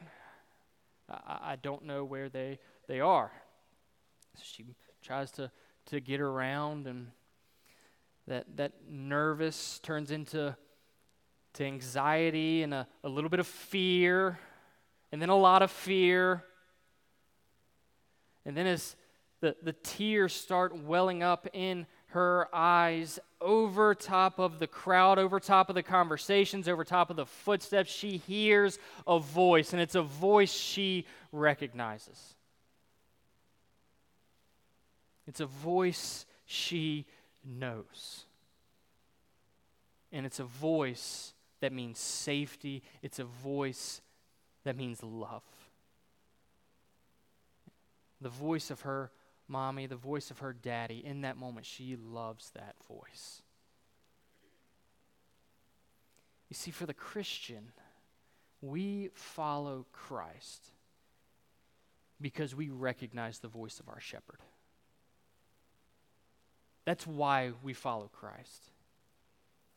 I, 1.10 1.54
I 1.54 1.56
don't 1.56 1.86
know 1.86 2.04
where 2.04 2.28
they, 2.28 2.60
they 2.90 3.00
are. 3.00 3.32
She 4.42 4.66
tries 5.02 5.32
to, 5.32 5.52
to 5.88 6.00
get 6.00 6.22
around 6.22 6.88
and 6.88 7.08
that, 8.28 8.46
that 8.58 8.74
nervous 8.90 9.80
turns 9.80 10.12
into 10.12 10.56
to 11.54 11.66
anxiety 11.66 12.64
and 12.64 12.74
a, 12.74 12.88
a 13.04 13.10
little 13.10 13.30
bit 13.30 13.40
of 13.40 13.48
fear, 13.48 14.40
and 15.12 15.22
then 15.22 15.30
a 15.30 15.36
lot 15.36 15.62
of 15.62 15.72
fear. 15.72 16.44
And 18.46 18.56
then 18.56 18.68
as 18.68 18.96
the, 19.42 19.56
the 19.62 19.74
tears 19.74 20.34
start 20.34 20.76
welling 20.76 21.24
up 21.24 21.48
in 21.52 21.88
her 22.08 22.48
eyes 22.54 23.20
over 23.42 23.96
top 23.96 24.40
of 24.40 24.60
the 24.60 24.68
crowd, 24.68 25.18
over 25.18 25.40
top 25.40 25.70
of 25.70 25.76
the 25.76 25.84
conversations, 25.84 26.68
over 26.68 26.84
top 26.84 27.10
of 27.10 27.16
the 27.16 27.26
footsteps, 27.26 27.92
she 27.92 28.18
hears 28.18 28.80
a 29.08 29.20
voice, 29.20 29.74
and 29.74 29.82
it's 29.82 29.96
a 29.96 30.02
voice 30.02 30.54
she 30.54 31.06
recognizes. 31.32 32.36
It's 35.28 35.40
a 35.40 35.46
voice 35.46 36.26
she 36.46 37.06
knows. 37.46 38.26
And 40.12 40.26
it's 40.26 40.40
a 40.40 40.46
voice 40.46 41.34
that 41.62 41.72
means 41.72 42.00
safety, 42.00 42.84
it's 43.02 43.20
a 43.20 43.24
voice 43.24 44.02
that 44.64 44.76
means 44.76 45.02
love. 45.04 45.44
The 48.20 48.30
voice 48.30 48.70
of 48.70 48.82
her 48.82 49.12
mommy, 49.48 49.88
the 49.88 49.96
voice 49.96 50.32
of 50.32 50.40
her 50.40 50.54
daddy, 50.54 51.04
in 51.06 51.22
that 51.22 51.38
moment, 51.38 51.66
she 51.66 51.96
loves 51.96 52.52
that 52.52 52.76
voice. 52.88 53.42
You 56.50 56.56
see, 56.56 56.72
for 56.72 56.86
the 56.86 56.94
Christian, 56.94 57.72
we 58.62 59.10
follow 59.14 59.86
Christ 59.94 60.72
because 62.20 62.54
we 62.56 62.70
recognize 62.70 63.40
the 63.40 63.48
voice 63.48 63.80
of 63.80 63.90
our 63.90 64.00
shepherd. 64.00 64.40
That's 66.92 67.08
why 67.08 67.54
we 67.64 67.72
follow 67.72 68.10
Christ. 68.12 68.70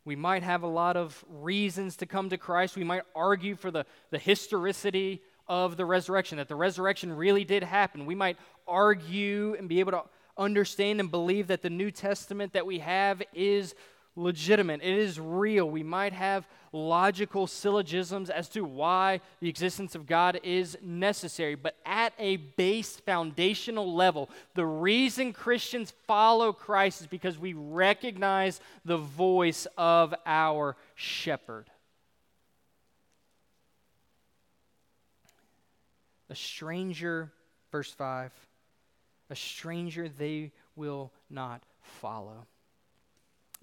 We 0.05 0.17
might 0.17 0.43
have 0.43 0.65
a 0.65 0.67
lot 0.67 0.97
of 0.97 1.25
reasons 1.29 1.97
to 1.99 2.07
come 2.07 2.29
to 2.31 2.37
Christ. 2.37 2.75
We 2.75 2.83
might 2.83 3.03
argue 3.15 3.55
for 3.55 3.71
the, 3.71 3.87
the 4.11 4.19
historicity 4.19 5.23
of 5.47 5.77
the 5.77 5.85
resurrection, 5.85 6.39
that 6.39 6.49
the 6.49 6.57
resurrection 6.57 7.17
really 7.17 7.45
did 7.45 7.63
happen. 7.63 8.05
We 8.05 8.17
might 8.17 8.37
argue 8.67 9.55
and 9.57 9.69
be 9.69 9.79
able 9.79 9.93
to 9.93 10.03
understand 10.37 10.99
and 10.99 11.09
believe 11.09 11.47
that 11.47 11.63
the 11.63 11.71
New 11.71 11.93
Testament 11.93 12.53
that 12.55 12.67
we 12.67 12.81
have 12.81 13.23
is 13.33 13.77
legitimate, 14.17 14.81
it 14.83 14.99
is 14.99 15.19
real. 15.19 15.69
We 15.69 15.83
might 15.83 16.13
have 16.13 16.47
logical 16.73 17.47
syllogisms 17.47 18.31
as 18.31 18.49
to 18.51 18.65
why 18.65 19.21
the 19.41 19.49
existence 19.49 19.95
of 19.95 20.07
God 20.07 20.41
is 20.43 20.77
necessary, 20.83 21.55
but 21.55 21.77
at 21.85 22.13
a 22.19 22.37
base 22.37 22.97
foundational 22.97 23.95
level, 23.95 24.31
the 24.55 24.67
reason 24.67 25.33
Christians 25.33 25.93
follow 26.07 26.53
Christ 26.53 27.03
is 27.03 27.07
because 27.07 27.39
we 27.39 27.53
recognize 27.55 28.61
the 28.85 28.97
voice 28.97 29.67
of 29.77 30.15
our 30.27 30.77
shepherd. 30.95 31.71
A 36.31 36.35
stranger, 36.35 37.33
verse 37.71 37.93
5, 37.93 38.33
a 39.31 39.37
stranger 39.37 40.09
they 40.09 40.53
will 40.75 41.13
not 41.31 41.63
follow 41.81 42.47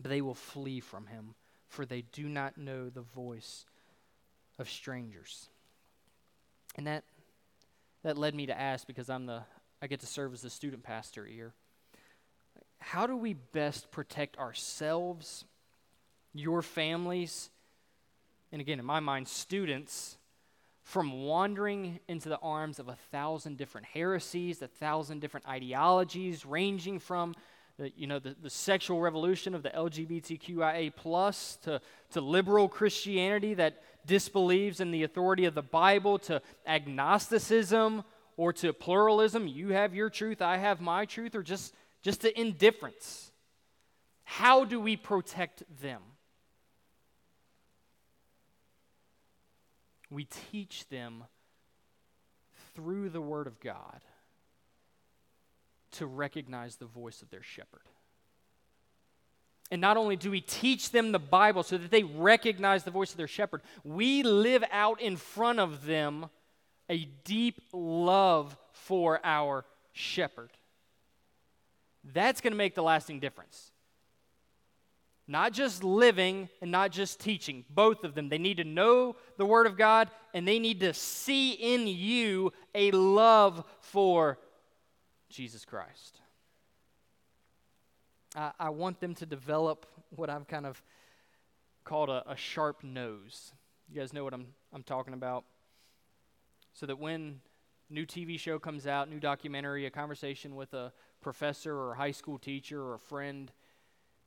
but 0.01 0.09
they 0.09 0.21
will 0.21 0.35
flee 0.35 0.79
from 0.79 1.07
him. 1.07 1.35
for 1.67 1.85
they 1.85 2.01
do 2.11 2.27
not 2.27 2.57
know 2.57 2.89
the 2.89 3.01
voice 3.01 3.65
of 4.59 4.69
strangers. 4.69 5.47
And 6.75 6.85
that 6.85 7.05
that 8.03 8.17
led 8.17 8.35
me 8.35 8.45
to 8.47 8.59
ask 8.59 8.85
because 8.85 9.09
I'm 9.09 9.25
the 9.25 9.43
I 9.81 9.87
get 9.87 10.01
to 10.01 10.05
serve 10.05 10.33
as 10.33 10.41
the 10.41 10.49
student 10.49 10.83
pastor 10.83 11.25
here. 11.25 11.53
How 12.79 13.07
do 13.07 13.15
we 13.15 13.33
best 13.33 13.89
protect 13.89 14.37
ourselves, 14.37 15.45
your 16.33 16.61
families, 16.61 17.49
and 18.51 18.59
again 18.59 18.79
in 18.79 18.85
my 18.85 18.99
mind 18.99 19.27
students 19.27 20.17
from 20.83 21.23
wandering 21.23 21.99
into 22.09 22.27
the 22.27 22.39
arms 22.39 22.79
of 22.79 22.89
a 22.89 22.97
thousand 23.11 23.57
different 23.57 23.87
heresies, 23.87 24.61
a 24.61 24.67
thousand 24.67 25.21
different 25.21 25.47
ideologies, 25.47 26.45
ranging 26.45 26.99
from 26.99 27.33
you 27.95 28.07
know, 28.07 28.19
the, 28.19 28.35
the 28.41 28.49
sexual 28.49 28.99
revolution 28.99 29.55
of 29.55 29.63
the 29.63 29.69
LGBTQIA 29.69 30.95
plus 30.95 31.57
to, 31.63 31.81
to 32.11 32.21
liberal 32.21 32.67
Christianity 32.67 33.53
that 33.55 33.81
disbelieves 34.05 34.79
in 34.79 34.91
the 34.91 35.03
authority 35.03 35.45
of 35.45 35.55
the 35.55 35.61
Bible 35.61 36.19
to 36.19 36.41
agnosticism 36.65 38.03
or 38.37 38.53
to 38.53 38.73
pluralism. 38.73 39.47
You 39.47 39.69
have 39.69 39.93
your 39.93 40.09
truth, 40.09 40.41
I 40.41 40.57
have 40.57 40.81
my 40.81 41.05
truth, 41.05 41.35
or 41.35 41.43
just, 41.43 41.73
just 42.01 42.21
to 42.21 42.39
indifference. 42.39 43.31
How 44.23 44.65
do 44.65 44.79
we 44.79 44.95
protect 44.95 45.63
them? 45.81 46.01
we 50.11 50.25
teach 50.51 50.87
them 50.89 51.23
through 52.75 53.09
the 53.09 53.21
Word 53.21 53.47
of 53.47 53.59
God 53.59 54.01
to 55.91 56.05
recognize 56.05 56.75
the 56.75 56.85
voice 56.85 57.21
of 57.21 57.29
their 57.29 57.43
shepherd. 57.43 57.81
And 59.71 59.79
not 59.79 59.95
only 59.95 60.17
do 60.17 60.29
we 60.29 60.41
teach 60.41 60.91
them 60.91 61.13
the 61.13 61.19
Bible 61.19 61.63
so 61.63 61.77
that 61.77 61.91
they 61.91 62.03
recognize 62.03 62.83
the 62.83 62.91
voice 62.91 63.11
of 63.11 63.17
their 63.17 63.27
shepherd, 63.27 63.61
we 63.85 64.21
live 64.21 64.63
out 64.71 65.01
in 65.01 65.15
front 65.15 65.59
of 65.59 65.85
them 65.85 66.29
a 66.89 67.05
deep 67.23 67.61
love 67.71 68.57
for 68.73 69.21
our 69.23 69.63
shepherd. 69.93 70.49
That's 72.13 72.41
going 72.41 72.51
to 72.51 72.57
make 72.57 72.75
the 72.75 72.83
lasting 72.83 73.21
difference. 73.21 73.71
Not 75.25 75.53
just 75.53 75.83
living 75.83 76.49
and 76.61 76.71
not 76.71 76.91
just 76.91 77.21
teaching, 77.21 77.63
both 77.69 78.03
of 78.03 78.15
them. 78.15 78.27
They 78.27 78.37
need 78.37 78.57
to 78.57 78.65
know 78.65 79.15
the 79.37 79.45
Word 79.45 79.67
of 79.67 79.77
God 79.77 80.09
and 80.33 80.45
they 80.45 80.59
need 80.59 80.81
to 80.81 80.93
see 80.93 81.51
in 81.51 81.87
you 81.87 82.51
a 82.75 82.91
love 82.91 83.63
for 83.79 84.37
Jesus 85.31 85.65
Christ. 85.65 86.19
I, 88.35 88.51
I 88.59 88.69
want 88.69 88.99
them 88.99 89.15
to 89.15 89.25
develop 89.25 89.85
what 90.15 90.29
I've 90.29 90.47
kind 90.47 90.65
of 90.65 90.81
called 91.83 92.09
a, 92.09 92.23
a 92.29 92.35
sharp 92.35 92.83
nose. 92.83 93.53
You 93.89 93.99
guys 93.99 94.13
know 94.13 94.23
what 94.23 94.33
I'm, 94.33 94.47
I'm 94.73 94.83
talking 94.83 95.13
about? 95.13 95.45
So 96.73 96.85
that 96.85 96.99
when 96.99 97.41
new 97.89 98.05
TV 98.05 98.39
show 98.39 98.59
comes 98.59 98.87
out, 98.87 99.09
new 99.09 99.19
documentary, 99.19 99.85
a 99.85 99.89
conversation 99.89 100.55
with 100.55 100.73
a 100.73 100.93
professor 101.21 101.75
or 101.75 101.93
a 101.93 101.95
high 101.97 102.11
school 102.11 102.39
teacher 102.39 102.81
or 102.81 102.95
a 102.95 102.99
friend, 102.99 103.51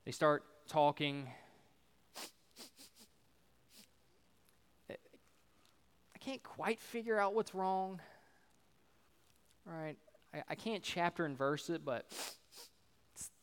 they 0.04 0.12
start 0.12 0.44
talking. 0.68 1.28
I 4.90 6.18
can't 6.20 6.42
quite 6.42 6.80
figure 6.80 7.18
out 7.18 7.34
what's 7.34 7.54
wrong. 7.54 8.00
Right? 9.66 9.96
I, 10.34 10.42
I 10.50 10.54
can't 10.54 10.82
chapter 10.82 11.24
and 11.24 11.36
verse 11.36 11.70
it, 11.70 11.84
but 11.84 12.06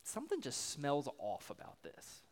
something 0.03 0.41
just 0.41 0.71
smells 0.71 1.07
off 1.17 1.49
about 1.49 1.81
this. 1.83 2.23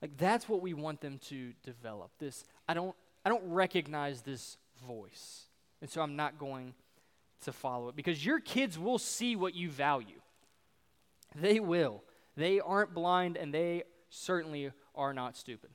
Like 0.00 0.16
that's 0.16 0.48
what 0.48 0.60
we 0.60 0.74
want 0.74 1.00
them 1.00 1.18
to 1.28 1.52
develop. 1.62 2.10
This 2.18 2.44
I 2.68 2.74
don't 2.74 2.94
I 3.24 3.28
don't 3.28 3.44
recognize 3.44 4.22
this 4.22 4.56
voice. 4.86 5.44
And 5.80 5.88
so 5.88 6.02
I'm 6.02 6.16
not 6.16 6.38
going 6.38 6.74
to 7.42 7.52
follow 7.52 7.88
it 7.88 7.96
because 7.96 8.24
your 8.24 8.40
kids 8.40 8.78
will 8.78 8.98
see 8.98 9.36
what 9.36 9.54
you 9.54 9.70
value. 9.70 10.20
They 11.34 11.60
will. 11.60 12.02
They 12.36 12.60
aren't 12.60 12.94
blind 12.94 13.36
and 13.36 13.54
they 13.54 13.84
certainly 14.10 14.72
are 14.94 15.14
not 15.14 15.36
stupid. 15.36 15.70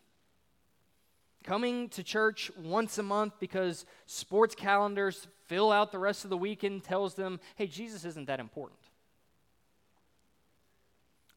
Coming 1.47 1.87
to 1.91 2.03
church 2.03 2.51
once 2.61 2.97
a 2.97 3.03
month 3.03 3.35
because 3.39 3.85
sports 4.05 4.53
calendars 4.53 5.29
fill 5.45 5.71
out 5.71 5.93
the 5.93 5.97
rest 5.97 6.25
of 6.25 6.29
the 6.29 6.35
weekend 6.35 6.83
tells 6.83 7.13
them, 7.13 7.39
hey, 7.55 7.67
Jesus 7.67 8.03
isn't 8.03 8.27
that 8.27 8.41
important. 8.41 8.81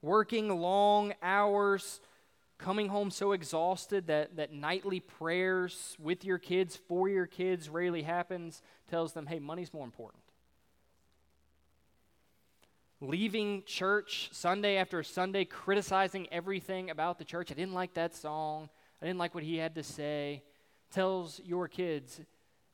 Working 0.03 0.49
long 0.49 1.15
hours, 1.23 2.01
coming 2.59 2.89
home 2.89 3.13
so 3.13 3.31
exhausted 3.31 4.09
that, 4.09 4.35
that 4.35 4.53
nightly 4.53 4.99
prayers 4.99 5.97
with 6.01 6.25
your 6.25 6.39
kids, 6.39 6.75
for 6.75 7.09
your 7.09 7.27
kids, 7.27 7.69
rarely 7.69 8.03
happens, 8.03 8.63
tells 8.91 9.13
them, 9.13 9.27
hey, 9.27 9.39
money's 9.39 9.73
more 9.73 9.85
important 9.85 10.25
leaving 13.03 13.63
church 13.65 14.29
Sunday 14.31 14.77
after 14.77 15.03
Sunday, 15.03 15.47
criticizing 15.47 16.27
everything 16.31 16.91
about 16.91 17.19
the 17.19 17.25
church. 17.25 17.51
I 17.51 17.55
didn't 17.55 17.73
like 17.73 17.95
that 17.95 18.15
song. 18.15 18.69
I 19.03 19.07
didn't 19.07 19.19
like 19.19 19.35
what 19.35 19.45
he 19.45 19.57
had 19.57 19.75
to 19.77 19.83
say. 19.83 20.43
Tells 20.91 21.41
your 21.45 21.69
kids 21.69 22.21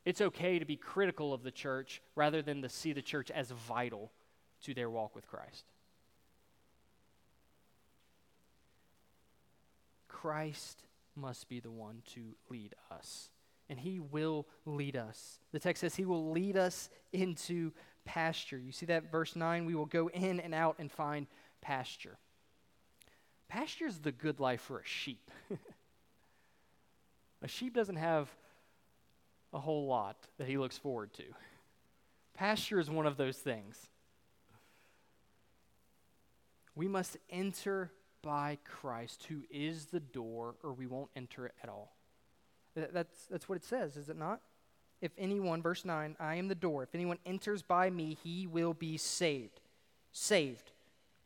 it's 0.05 0.21
okay 0.21 0.59
to 0.59 0.65
be 0.65 0.77
critical 0.77 1.35
of 1.35 1.43
the 1.43 1.51
church 1.51 2.01
rather 2.15 2.41
than 2.41 2.63
to 2.63 2.69
see 2.69 2.93
the 2.93 3.03
church 3.03 3.31
as 3.31 3.51
vital 3.51 4.13
to 4.63 4.73
their 4.73 4.89
walk 4.89 5.15
with 5.15 5.27
Christ. 5.27 5.65
Christ 10.09 10.83
must 11.17 11.49
be 11.49 11.61
the 11.61 11.71
one 11.71 12.03
to 12.15 12.37
lead 12.49 12.75
us. 12.91 13.31
And 13.69 13.81
he 13.81 13.99
will 13.99 14.47
lead 14.65 14.97
us. 14.97 15.41
The 15.53 15.59
text 15.59 15.81
says 15.81 15.97
he 15.97 16.05
will 16.05 16.31
lead 16.31 16.57
us 16.57 16.89
into 17.13 17.73
pasture. 18.05 18.59
You 18.59 18.71
see 18.71 18.87
that 18.87 19.11
verse 19.11 19.35
9? 19.35 19.67
We 19.67 19.75
will 19.75 19.87
go 19.87 20.09
in 20.09 20.39
and 20.39 20.55
out 20.55 20.77
and 20.79 20.91
find 20.91 21.27
pasture. 21.61 22.19
Pasture 23.49 23.87
is 23.87 23.99
the 23.99 24.13
good 24.13 24.39
life 24.39 24.61
for 24.61 24.79
a 24.79 24.85
sheep. 24.85 25.31
a 27.47 27.49
sheep 27.49 27.73
doesn't 27.73 27.97
have 27.97 28.29
a 29.53 29.61
whole 29.61 29.87
lot 29.87 30.17
that 30.37 30.49
he 30.49 30.59
looks 30.59 30.77
forward 30.77 31.13
to. 31.15 31.23
Pasture 32.35 32.81
is 32.81 32.91
one 32.91 33.07
of 33.07 33.17
those 33.17 33.39
things. 33.39 33.87
We 36.75 36.89
must 36.89 37.17
enter 37.31 37.93
by 38.21 38.59
Christ, 38.65 39.27
who 39.29 39.45
is 39.49 39.87
the 39.87 40.01
door, 40.01 40.57
or 40.65 40.73
we 40.73 40.89
won't 40.89 41.11
enter 41.15 41.53
at 41.63 41.69
all. 41.69 41.95
That's, 42.75 43.27
that's 43.31 43.49
what 43.49 43.57
it 43.57 43.65
says, 43.65 43.97
is 43.97 44.09
it 44.09 44.19
not? 44.19 44.41
if 45.01 45.13
anyone, 45.19 45.63
verse 45.63 45.85
9, 45.85 46.17
I 46.19 46.35
am 46.37 46.49
the 46.49 46.55
door. 46.55 46.83
If 46.83 46.95
anyone 46.95 47.19
enters 47.27 47.63
by 47.63 47.91
me, 47.91 48.17
he 48.23 48.47
will 48.47 48.75
be 48.75 48.97
saved. 48.97 49.61
Saved. 50.13 50.73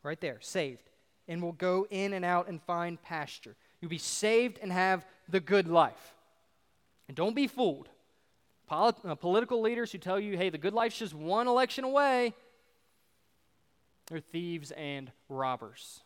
Right 0.03 0.19
there, 0.19 0.39
saved. 0.41 0.89
And 1.27 1.41
will 1.41 1.53
go 1.53 1.87
in 1.89 2.13
and 2.13 2.25
out 2.25 2.47
and 2.47 2.61
find 2.61 3.01
pasture. 3.01 3.55
You'll 3.81 3.89
be 3.89 3.97
saved 3.97 4.59
and 4.61 4.71
have 4.71 5.05
the 5.27 5.39
good 5.39 5.67
life. 5.67 6.15
And 7.07 7.17
don't 7.17 7.35
be 7.35 7.47
fooled. 7.47 7.89
Polit- 8.67 8.95
uh, 9.03 9.15
political 9.15 9.59
leaders 9.59 9.91
who 9.91 9.97
tell 9.97 10.19
you, 10.19 10.37
hey, 10.37 10.49
the 10.49 10.57
good 10.57 10.73
life's 10.73 10.97
just 10.97 11.13
one 11.13 11.47
election 11.47 11.83
away, 11.83 12.33
they're 14.07 14.19
thieves 14.19 14.71
and 14.71 15.11
robbers. 15.27 16.01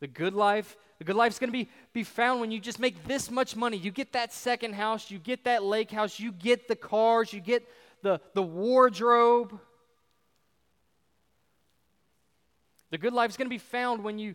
The 0.00 0.06
good 0.06 0.34
life, 0.34 0.76
the 0.98 1.04
good 1.04 1.16
life 1.16 1.32
is 1.32 1.38
going 1.38 1.48
to 1.48 1.52
be, 1.52 1.68
be 1.92 2.04
found 2.04 2.40
when 2.40 2.50
you 2.50 2.60
just 2.60 2.78
make 2.78 3.06
this 3.06 3.30
much 3.30 3.56
money. 3.56 3.76
You 3.76 3.90
get 3.90 4.12
that 4.12 4.32
second 4.32 4.74
house, 4.74 5.10
you 5.10 5.18
get 5.18 5.44
that 5.44 5.64
lake 5.64 5.90
house, 5.90 6.20
you 6.20 6.30
get 6.30 6.68
the 6.68 6.76
cars, 6.76 7.32
you 7.32 7.40
get 7.40 7.68
the, 8.02 8.20
the 8.34 8.42
wardrobe. 8.42 9.58
The 12.90 12.98
good 12.98 13.12
life 13.12 13.30
is 13.30 13.36
going 13.36 13.46
to 13.46 13.50
be 13.50 13.58
found 13.58 14.04
when 14.04 14.18
you 14.18 14.34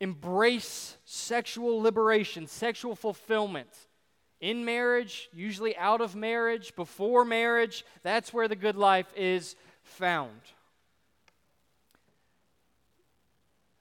embrace 0.00 0.96
sexual 1.04 1.80
liberation, 1.80 2.46
sexual 2.46 2.94
fulfillment. 2.94 3.68
In 4.40 4.64
marriage, 4.64 5.28
usually 5.32 5.76
out 5.76 6.00
of 6.00 6.14
marriage, 6.14 6.76
before 6.76 7.24
marriage, 7.24 7.84
that's 8.02 8.32
where 8.34 8.48
the 8.48 8.56
good 8.56 8.76
life 8.76 9.06
is 9.16 9.56
found. 9.82 10.40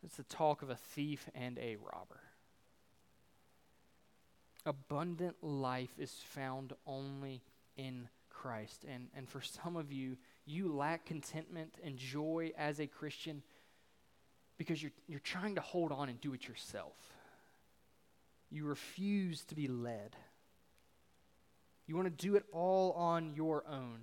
It's 0.04 0.18
the 0.18 0.24
talk 0.24 0.62
of 0.62 0.70
a 0.70 0.76
thief 0.76 1.28
and 1.34 1.58
a 1.58 1.78
robber. 1.78 2.22
Abundant 4.66 5.36
life 5.42 5.94
is 5.98 6.12
found 6.12 6.74
only 6.88 7.42
in 7.76 8.08
Christ. 8.30 8.86
And, 8.88 9.08
and 9.16 9.28
for 9.28 9.42
some 9.42 9.76
of 9.76 9.92
you, 9.92 10.18
you 10.46 10.72
lack 10.74 11.06
contentment 11.06 11.76
and 11.84 11.98
joy 11.98 12.52
as 12.58 12.80
a 12.80 12.88
Christian 12.88 13.42
because 14.58 14.82
you're, 14.82 14.92
you're 15.08 15.20
trying 15.20 15.56
to 15.56 15.62
hold 15.62 15.92
on 15.92 16.10
and 16.10 16.20
do 16.22 16.34
it 16.34 16.48
yourself. 16.48 16.96
You 18.50 18.66
refuse 18.66 19.44
to 19.46 19.56
be 19.56 19.68
led. 19.68 20.16
You 21.88 21.96
want 21.96 22.08
to 22.08 22.26
do 22.26 22.36
it 22.36 22.46
all 22.52 22.94
on 22.94 23.34
your 23.36 23.64
own. 23.70 24.00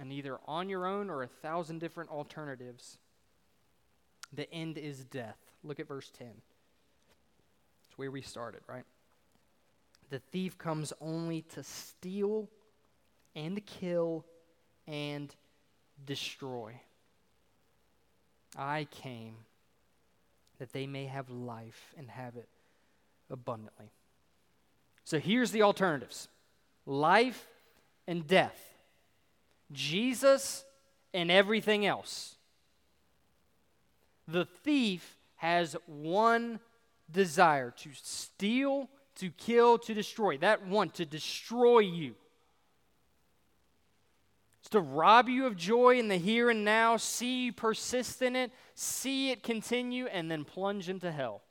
And 0.00 0.12
either 0.12 0.38
on 0.46 0.68
your 0.68 0.86
own 0.86 1.08
or 1.08 1.22
a 1.22 1.28
thousand 1.28 1.78
different 1.78 2.10
alternatives 2.10 2.98
the 4.34 4.52
end 4.52 4.78
is 4.78 5.04
death. 5.04 5.38
Look 5.62 5.80
at 5.80 5.88
verse 5.88 6.10
10. 6.18 6.28
It's 7.86 7.98
where 7.98 8.10
we 8.10 8.22
started, 8.22 8.62
right? 8.68 8.84
The 10.10 10.18
thief 10.18 10.58
comes 10.58 10.92
only 11.00 11.42
to 11.54 11.62
steal 11.62 12.48
and 13.34 13.64
kill 13.64 14.24
and 14.86 15.34
destroy. 16.04 16.80
I 18.56 18.86
came 18.90 19.34
that 20.58 20.72
they 20.72 20.86
may 20.86 21.06
have 21.06 21.28
life 21.30 21.94
and 21.96 22.08
have 22.10 22.36
it 22.36 22.48
abundantly. 23.30 23.90
So 25.04 25.18
here's 25.18 25.50
the 25.50 25.62
alternatives 25.62 26.28
life 26.86 27.46
and 28.06 28.26
death, 28.26 28.74
Jesus 29.72 30.64
and 31.12 31.30
everything 31.30 31.86
else. 31.86 32.36
The 34.26 34.46
thief 34.46 35.16
has 35.36 35.76
one 35.86 36.60
desire 37.10 37.70
to 37.70 37.90
steal, 37.92 38.88
to 39.16 39.30
kill, 39.30 39.78
to 39.78 39.94
destroy. 39.94 40.38
That 40.38 40.66
one, 40.66 40.90
to 40.90 41.04
destroy 41.04 41.80
you. 41.80 42.14
It's 44.64 44.70
to 44.70 44.80
rob 44.80 45.28
you 45.28 45.44
of 45.44 45.58
joy 45.58 45.98
in 45.98 46.08
the 46.08 46.16
here 46.16 46.48
and 46.48 46.64
now, 46.64 46.96
see 46.96 47.44
you 47.44 47.52
persist 47.52 48.22
in 48.22 48.34
it, 48.34 48.50
see 48.74 49.30
it 49.30 49.42
continue, 49.42 50.06
and 50.06 50.30
then 50.30 50.42
plunge 50.42 50.88
into 50.88 51.12
hell. 51.12 51.42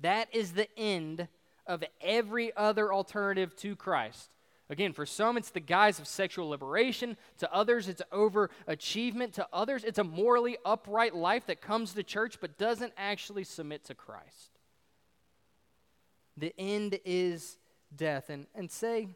That 0.00 0.26
is 0.32 0.50
the 0.50 0.66
end 0.76 1.28
of 1.68 1.84
every 2.00 2.50
other 2.56 2.92
alternative 2.92 3.54
to 3.58 3.76
Christ. 3.76 4.28
Again, 4.68 4.92
for 4.92 5.06
some, 5.06 5.36
it's 5.36 5.50
the 5.50 5.60
guise 5.60 6.00
of 6.00 6.08
sexual 6.08 6.48
liberation. 6.48 7.16
To 7.38 7.54
others, 7.54 7.86
it's 7.86 8.02
overachievement. 8.12 9.34
To 9.34 9.46
others, 9.52 9.84
it's 9.84 10.00
a 10.00 10.04
morally 10.04 10.58
upright 10.64 11.14
life 11.14 11.46
that 11.46 11.60
comes 11.60 11.94
to 11.94 12.02
church 12.02 12.38
but 12.40 12.58
doesn't 12.58 12.92
actually 12.96 13.44
submit 13.44 13.84
to 13.84 13.94
Christ. 13.94 14.58
The 16.36 16.52
end 16.58 16.98
is 17.04 17.56
death. 17.94 18.30
And, 18.30 18.48
and 18.56 18.68
say, 18.68 19.10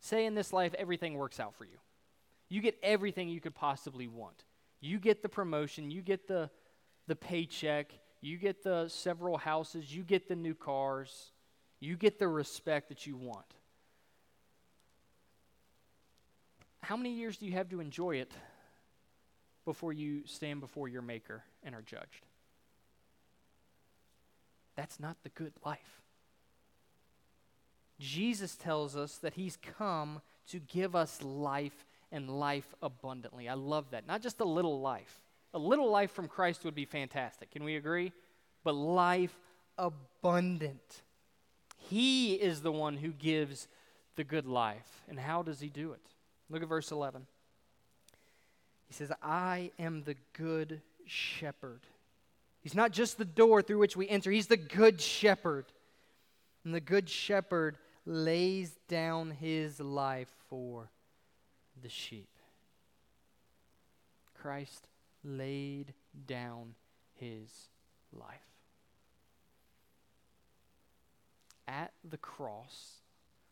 say 0.00 0.26
in 0.26 0.34
this 0.34 0.52
life, 0.52 0.74
everything 0.78 1.14
works 1.14 1.40
out 1.40 1.54
for 1.54 1.64
you. 1.64 1.78
You 2.48 2.60
get 2.60 2.78
everything 2.82 3.28
you 3.28 3.40
could 3.40 3.54
possibly 3.54 4.08
want. 4.08 4.44
You 4.80 4.98
get 4.98 5.22
the 5.22 5.28
promotion, 5.28 5.90
you 5.90 6.02
get 6.02 6.28
the, 6.28 6.50
the 7.06 7.16
paycheck, 7.16 7.92
you 8.20 8.36
get 8.36 8.62
the 8.62 8.88
several 8.88 9.36
houses, 9.36 9.94
you 9.94 10.02
get 10.02 10.28
the 10.28 10.36
new 10.36 10.54
cars, 10.54 11.32
you 11.80 11.96
get 11.96 12.18
the 12.18 12.28
respect 12.28 12.88
that 12.88 13.06
you 13.06 13.16
want. 13.16 13.46
How 16.80 16.96
many 16.96 17.10
years 17.10 17.36
do 17.36 17.46
you 17.46 17.52
have 17.52 17.68
to 17.70 17.80
enjoy 17.80 18.16
it 18.16 18.32
before 19.64 19.92
you 19.92 20.22
stand 20.26 20.60
before 20.60 20.88
your 20.88 21.02
Maker 21.02 21.42
and 21.62 21.74
are 21.74 21.82
judged? 21.82 22.24
That's 24.76 25.00
not 25.00 25.16
the 25.24 25.28
good 25.30 25.52
life. 25.64 26.02
Jesus 27.98 28.54
tells 28.54 28.96
us 28.96 29.18
that 29.18 29.34
He's 29.34 29.58
come 29.78 30.20
to 30.50 30.58
give 30.58 30.94
us 30.94 31.22
life 31.22 31.86
and 32.10 32.30
life 32.30 32.74
abundantly. 32.82 33.48
I 33.48 33.54
love 33.54 33.86
that. 33.90 34.06
Not 34.06 34.22
just 34.22 34.40
a 34.40 34.44
little 34.44 34.80
life. 34.80 35.20
A 35.54 35.58
little 35.58 35.90
life 35.90 36.12
from 36.12 36.28
Christ 36.28 36.64
would 36.64 36.74
be 36.74 36.84
fantastic. 36.84 37.50
Can 37.50 37.64
we 37.64 37.76
agree? 37.76 38.12
But 38.64 38.72
life 38.72 39.34
abundant. 39.76 41.02
He 41.76 42.34
is 42.34 42.60
the 42.60 42.72
one 42.72 42.96
who 42.96 43.10
gives 43.10 43.68
the 44.16 44.24
good 44.24 44.46
life. 44.46 45.02
And 45.08 45.18
how 45.18 45.42
does 45.42 45.60
He 45.60 45.68
do 45.68 45.92
it? 45.92 46.00
Look 46.50 46.62
at 46.62 46.68
verse 46.68 46.90
11. 46.90 47.26
He 48.86 48.94
says, 48.94 49.12
I 49.22 49.70
am 49.78 50.02
the 50.04 50.16
good 50.32 50.80
shepherd. 51.06 51.80
He's 52.60 52.74
not 52.74 52.90
just 52.90 53.18
the 53.18 53.24
door 53.24 53.62
through 53.62 53.78
which 53.78 53.96
we 53.96 54.08
enter, 54.08 54.30
He's 54.30 54.46
the 54.46 54.56
good 54.56 55.00
shepherd. 55.00 55.66
And 56.64 56.74
the 56.74 56.80
good 56.80 57.08
shepherd 57.08 57.78
lays 58.08 58.70
down 58.88 59.30
his 59.30 59.78
life 59.80 60.32
for 60.48 60.88
the 61.82 61.90
sheep. 61.90 62.30
Christ 64.40 64.88
laid 65.22 65.92
down 66.26 66.74
his 67.20 67.68
life. 68.12 68.24
At 71.68 71.92
the 72.02 72.16
cross, 72.16 73.02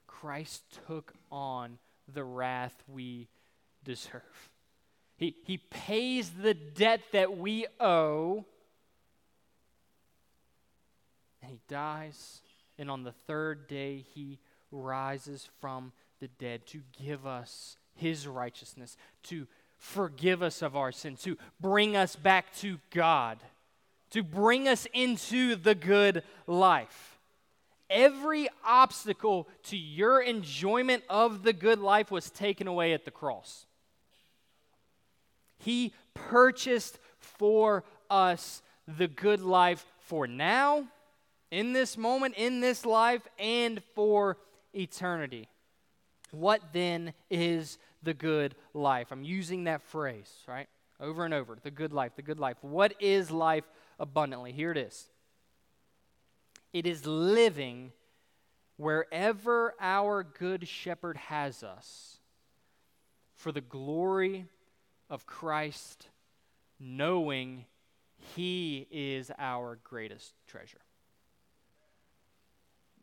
Christ 0.07 0.62
took 0.87 1.12
on 1.31 1.77
the 2.11 2.25
wrath 2.25 2.83
we 2.88 3.29
deserve. 3.85 4.23
He, 5.19 5.37
he 5.45 5.59
pays 5.59 6.31
the 6.31 6.55
debt 6.55 7.03
that 7.12 7.37
we 7.37 7.66
owe, 7.79 8.47
and 11.42 11.51
he 11.51 11.61
dies, 11.69 12.40
and 12.79 12.90
on 12.90 13.03
the 13.03 13.12
third 13.12 13.69
day, 13.69 14.05
he 14.14 14.38
rises 14.83 15.49
from 15.61 15.93
the 16.21 16.29
dead 16.29 16.67
to 16.67 16.81
give 17.03 17.27
us 17.27 17.77
his 17.95 18.27
righteousness, 18.27 18.97
to 19.25 19.47
forgive 19.79 20.43
us 20.43 20.62
of 20.62 20.77
our 20.77 20.93
sins, 20.93 21.23
to 21.23 21.37
bring 21.61 21.97
us 21.97 22.17
back 22.17 22.55
to 22.57 22.79
God, 22.91 23.39
to 24.11 24.23
bring 24.23 24.69
us 24.69 24.87
into 24.93 25.57
the 25.57 25.75
good 25.75 26.23
life. 26.47 27.19
Every 27.89 28.49
obstacle 28.65 29.49
to 29.65 29.77
your 29.77 30.21
enjoyment 30.21 31.05
of 31.09 31.43
the 31.43 31.53
good 31.53 31.79
life 31.79 32.11
was 32.11 32.31
taken 32.31 32.67
away 32.67 32.93
at 32.93 33.05
the 33.05 33.11
cross. 33.11 33.67
He 35.59 35.93
purchased 36.15 36.99
for 37.19 37.85
us 38.11 38.62
the 38.89 39.09
good 39.09 39.41
life 39.41 39.85
for 40.01 40.27
now, 40.27 40.87
in 41.51 41.73
this 41.73 41.97
moment, 41.97 42.35
in 42.37 42.61
this 42.61 42.85
life, 42.85 43.23
and 43.39 43.83
for 43.95 44.37
eternity. 44.77 45.49
What 46.31 46.61
then 46.73 47.15
is 47.31 47.79
the 48.03 48.15
good 48.15 48.55
life? 48.75 49.09
I'm 49.11 49.25
using 49.25 49.65
that 49.65 49.83
phrase, 49.83 50.31
right? 50.47 50.69
Over 51.01 51.25
and 51.25 51.35
over. 51.35 51.57
The 51.62 51.71
good 51.71 51.93
life, 51.93 52.12
the 52.17 52.23
good 52.23 52.41
life. 52.41 52.57
What 52.61 52.95
is 53.01 53.31
life 53.31 53.65
abundantly? 53.99 54.53
Here 54.53 54.71
it 54.71 54.79
is 54.79 55.09
it 56.73 56.87
is 56.87 57.07
living 57.07 57.93
wherever 58.77 59.75
our 59.81 60.23
good 60.23 60.69
shepherd 60.69 61.17
has 61.17 61.62
us 61.62 62.19
for 63.35 63.51
the 63.51 63.62
glory 63.62 64.45
of 65.09 65.25
Christ, 65.25 66.09
knowing 66.79 67.65
he 68.35 68.87
is 68.91 69.31
our 69.39 69.79
greatest 69.85 70.35
treasure. 70.47 70.81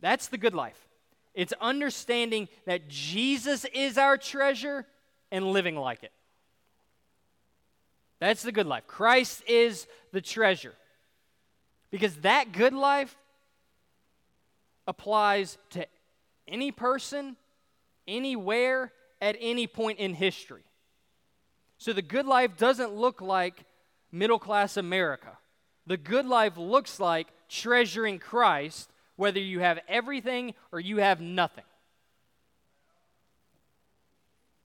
That's 0.01 0.27
the 0.27 0.37
good 0.37 0.53
life. 0.53 0.87
It's 1.33 1.53
understanding 1.59 2.47
that 2.65 2.87
Jesus 2.87 3.65
is 3.73 3.97
our 3.97 4.17
treasure 4.17 4.85
and 5.31 5.51
living 5.51 5.75
like 5.75 6.03
it. 6.03 6.11
That's 8.19 8.43
the 8.43 8.51
good 8.51 8.67
life. 8.67 8.87
Christ 8.87 9.43
is 9.47 9.87
the 10.11 10.21
treasure. 10.21 10.75
Because 11.91 12.15
that 12.17 12.51
good 12.51 12.73
life 12.73 13.17
applies 14.87 15.57
to 15.71 15.85
any 16.47 16.71
person, 16.71 17.35
anywhere, 18.07 18.91
at 19.21 19.35
any 19.39 19.67
point 19.67 19.99
in 19.99 20.13
history. 20.13 20.63
So 21.77 21.93
the 21.93 22.01
good 22.01 22.25
life 22.25 22.57
doesn't 22.57 22.93
look 22.93 23.21
like 23.21 23.65
middle 24.11 24.39
class 24.39 24.77
America. 24.77 25.37
The 25.85 25.97
good 25.97 26.25
life 26.25 26.57
looks 26.57 26.99
like 26.99 27.27
treasuring 27.49 28.19
Christ, 28.19 28.92
whether 29.15 29.39
you 29.39 29.59
have 29.59 29.79
everything 29.87 30.53
or 30.71 30.79
you 30.79 30.97
have 30.97 31.21
nothing. 31.21 31.63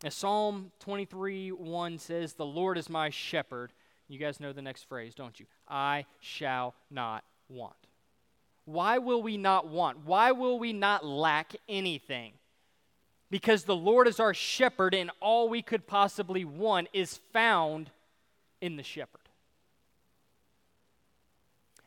As 0.04 0.14
Psalm 0.14 0.70
23 0.80 1.50
1 1.50 1.98
says, 1.98 2.34
The 2.34 2.46
Lord 2.46 2.78
is 2.78 2.88
my 2.88 3.10
shepherd. 3.10 3.72
You 4.06 4.18
guys 4.18 4.40
know 4.40 4.52
the 4.52 4.62
next 4.62 4.84
phrase, 4.84 5.14
don't 5.14 5.38
you? 5.38 5.46
I 5.68 6.06
shall 6.20 6.74
not 6.90 7.24
want. 7.48 7.74
Why 8.64 8.98
will 8.98 9.22
we 9.22 9.36
not 9.36 9.66
want? 9.66 10.04
Why 10.04 10.32
will 10.32 10.58
we 10.58 10.72
not 10.72 11.04
lack 11.04 11.56
anything? 11.68 12.34
Because 13.30 13.64
the 13.64 13.76
Lord 13.76 14.06
is 14.06 14.20
our 14.20 14.32
shepherd, 14.32 14.94
and 14.94 15.10
all 15.20 15.48
we 15.48 15.62
could 15.62 15.86
possibly 15.86 16.44
want 16.44 16.88
is 16.92 17.20
found 17.32 17.90
in 18.60 18.76
the 18.76 18.82
shepherd. 18.82 19.17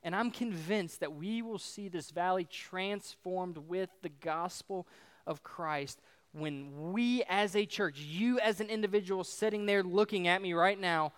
And 0.04 0.16
I'm 0.16 0.32
convinced 0.32 1.00
that 1.02 1.14
we 1.14 1.42
will 1.42 1.60
see 1.60 1.88
this 1.88 2.12
valley 2.12 2.46
transformed 2.46 3.58
with 3.58 3.90
the 4.02 4.10
gospel 4.10 4.88
of 5.28 5.44
Christ 5.44 6.00
when 6.34 6.94
we 6.94 7.24
as 7.28 7.56
a 7.56 7.66
church, 7.66 8.00
you 8.00 8.40
as 8.40 8.62
an 8.62 8.70
individual 8.70 9.24
sitting 9.24 9.66
there 9.66 9.84
looking 9.84 10.28
at 10.28 10.42
me 10.42 10.54
right 10.54 10.80
now, 10.80 11.12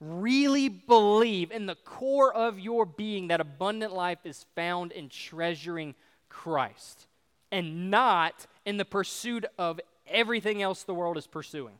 really 0.00 0.68
believe 0.68 1.50
in 1.50 1.66
the 1.66 1.74
core 1.74 2.32
of 2.32 2.58
your 2.58 2.86
being 2.86 3.28
that 3.28 3.40
abundant 3.40 3.92
life 3.92 4.18
is 4.24 4.46
found 4.54 4.92
in 4.92 5.08
treasuring 5.08 5.94
Christ 6.28 7.06
and 7.50 7.90
not 7.90 8.46
in 8.64 8.76
the 8.76 8.84
pursuit 8.84 9.44
of 9.58 9.80
everything 10.06 10.62
else 10.62 10.84
the 10.84 10.94
world 10.94 11.16
is 11.16 11.26
pursuing. 11.26 11.74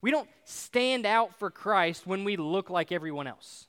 We 0.00 0.10
don't 0.10 0.28
stand 0.44 1.06
out 1.06 1.36
for 1.38 1.50
Christ 1.50 2.06
when 2.06 2.24
we 2.24 2.36
look 2.36 2.70
like 2.70 2.92
everyone 2.92 3.26
else. 3.26 3.66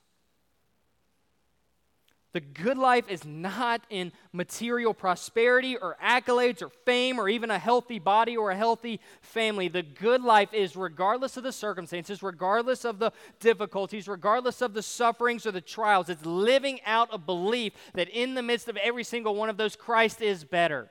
The 2.32 2.40
good 2.40 2.76
life 2.76 3.08
is 3.08 3.24
not 3.24 3.82
in 3.88 4.12
material 4.34 4.92
prosperity 4.92 5.78
or 5.78 5.96
accolades 6.04 6.60
or 6.60 6.68
fame 6.68 7.18
or 7.18 7.26
even 7.26 7.50
a 7.50 7.58
healthy 7.58 7.98
body 7.98 8.36
or 8.36 8.50
a 8.50 8.56
healthy 8.56 9.00
family. 9.22 9.68
The 9.68 9.82
good 9.82 10.22
life 10.22 10.52
is, 10.52 10.76
regardless 10.76 11.38
of 11.38 11.42
the 11.42 11.52
circumstances, 11.52 12.22
regardless 12.22 12.84
of 12.84 12.98
the 12.98 13.12
difficulties, 13.40 14.06
regardless 14.06 14.60
of 14.60 14.74
the 14.74 14.82
sufferings 14.82 15.46
or 15.46 15.52
the 15.52 15.62
trials, 15.62 16.10
it's 16.10 16.26
living 16.26 16.80
out 16.84 17.08
a 17.12 17.18
belief 17.18 17.72
that 17.94 18.10
in 18.10 18.34
the 18.34 18.42
midst 18.42 18.68
of 18.68 18.76
every 18.76 19.04
single 19.04 19.34
one 19.34 19.48
of 19.48 19.56
those, 19.56 19.74
Christ 19.74 20.20
is 20.20 20.44
better. 20.44 20.90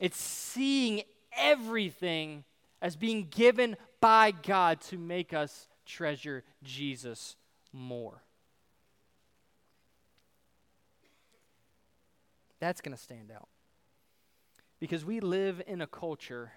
It's 0.00 0.18
seeing 0.18 1.02
everything 1.36 2.44
as 2.80 2.96
being 2.96 3.28
given 3.30 3.76
by 4.00 4.30
God 4.30 4.80
to 4.82 4.96
make 4.96 5.34
us 5.34 5.68
treasure 5.84 6.44
Jesus 6.62 7.36
more. 7.74 8.22
That's 12.60 12.80
going 12.80 12.96
to 12.96 13.02
stand 13.02 13.30
out. 13.34 13.48
Because 14.80 15.04
we 15.04 15.20
live 15.20 15.62
in 15.66 15.80
a 15.80 15.86
culture 15.86 16.52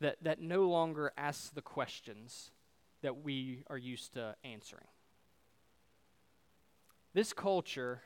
that, 0.00 0.16
that 0.22 0.40
no 0.40 0.68
longer 0.68 1.12
asks 1.16 1.50
the 1.50 1.62
questions 1.62 2.50
that 3.02 3.22
we 3.22 3.64
are 3.68 3.78
used 3.78 4.14
to 4.14 4.34
answering. 4.44 4.86
This 7.14 7.32
culture, 7.32 8.02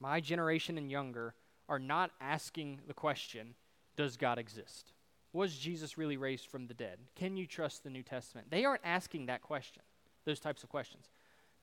my 0.00 0.20
generation 0.20 0.78
and 0.78 0.90
younger, 0.90 1.34
are 1.68 1.78
not 1.78 2.10
asking 2.20 2.80
the 2.86 2.94
question 2.94 3.54
Does 3.96 4.16
God 4.16 4.38
exist? 4.38 4.92
Was 5.32 5.56
Jesus 5.56 5.98
really 5.98 6.16
raised 6.16 6.46
from 6.46 6.66
the 6.66 6.74
dead? 6.74 6.98
Can 7.14 7.36
you 7.36 7.46
trust 7.46 7.82
the 7.82 7.90
New 7.90 8.02
Testament? 8.02 8.50
They 8.50 8.64
aren't 8.64 8.82
asking 8.84 9.26
that 9.26 9.42
question, 9.42 9.82
those 10.24 10.40
types 10.40 10.62
of 10.62 10.68
questions. 10.68 11.10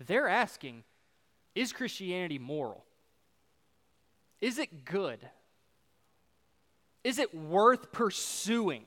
They're 0.05 0.27
asking 0.27 0.83
Is 1.55 1.71
Christianity 1.71 2.39
moral? 2.39 2.85
Is 4.43 4.59
it 4.59 4.83
good? 4.83 5.19
Is 7.05 7.17
it 7.17 7.33
worth 7.33 7.93
pursuing? 7.93 8.83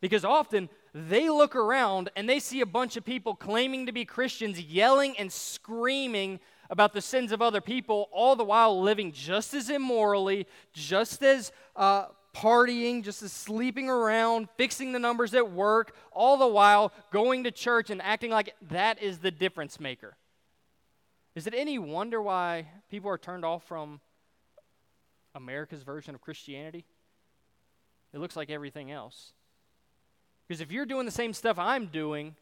Because 0.00 0.24
often 0.24 0.68
they 0.94 1.28
look 1.28 1.56
around 1.56 2.08
and 2.14 2.28
they 2.28 2.38
see 2.38 2.60
a 2.60 2.66
bunch 2.66 2.96
of 2.96 3.04
people 3.04 3.34
claiming 3.34 3.86
to 3.86 3.92
be 3.92 4.04
Christians 4.04 4.60
yelling 4.60 5.18
and 5.18 5.32
screaming 5.32 6.38
about 6.70 6.92
the 6.92 7.00
sins 7.00 7.32
of 7.32 7.42
other 7.42 7.60
people, 7.60 8.08
all 8.12 8.36
the 8.36 8.44
while 8.44 8.80
living 8.80 9.10
just 9.10 9.52
as 9.52 9.68
immorally, 9.68 10.46
just 10.72 11.24
as 11.24 11.50
uh, 11.74 12.04
partying, 12.32 13.02
just 13.02 13.24
as 13.24 13.32
sleeping 13.32 13.90
around, 13.90 14.48
fixing 14.56 14.92
the 14.92 15.00
numbers 15.00 15.34
at 15.34 15.50
work, 15.50 15.96
all 16.12 16.36
the 16.36 16.46
while 16.46 16.92
going 17.10 17.42
to 17.42 17.50
church 17.50 17.90
and 17.90 18.00
acting 18.02 18.30
like 18.30 18.54
that 18.70 19.02
is 19.02 19.18
the 19.18 19.32
difference 19.32 19.80
maker. 19.80 20.16
Is 21.38 21.46
it 21.46 21.54
any 21.56 21.78
wonder 21.78 22.20
why 22.20 22.66
people 22.90 23.08
are 23.08 23.16
turned 23.16 23.44
off 23.44 23.62
from 23.62 24.00
America's 25.36 25.84
version 25.84 26.16
of 26.16 26.20
Christianity? 26.20 26.84
It 28.12 28.18
looks 28.18 28.34
like 28.34 28.50
everything 28.50 28.90
else. 28.90 29.34
Because 30.48 30.60
if 30.60 30.72
you're 30.72 30.84
doing 30.84 31.06
the 31.06 31.12
same 31.12 31.32
stuff 31.32 31.56
I'm 31.56 31.86
doing, 31.86 32.34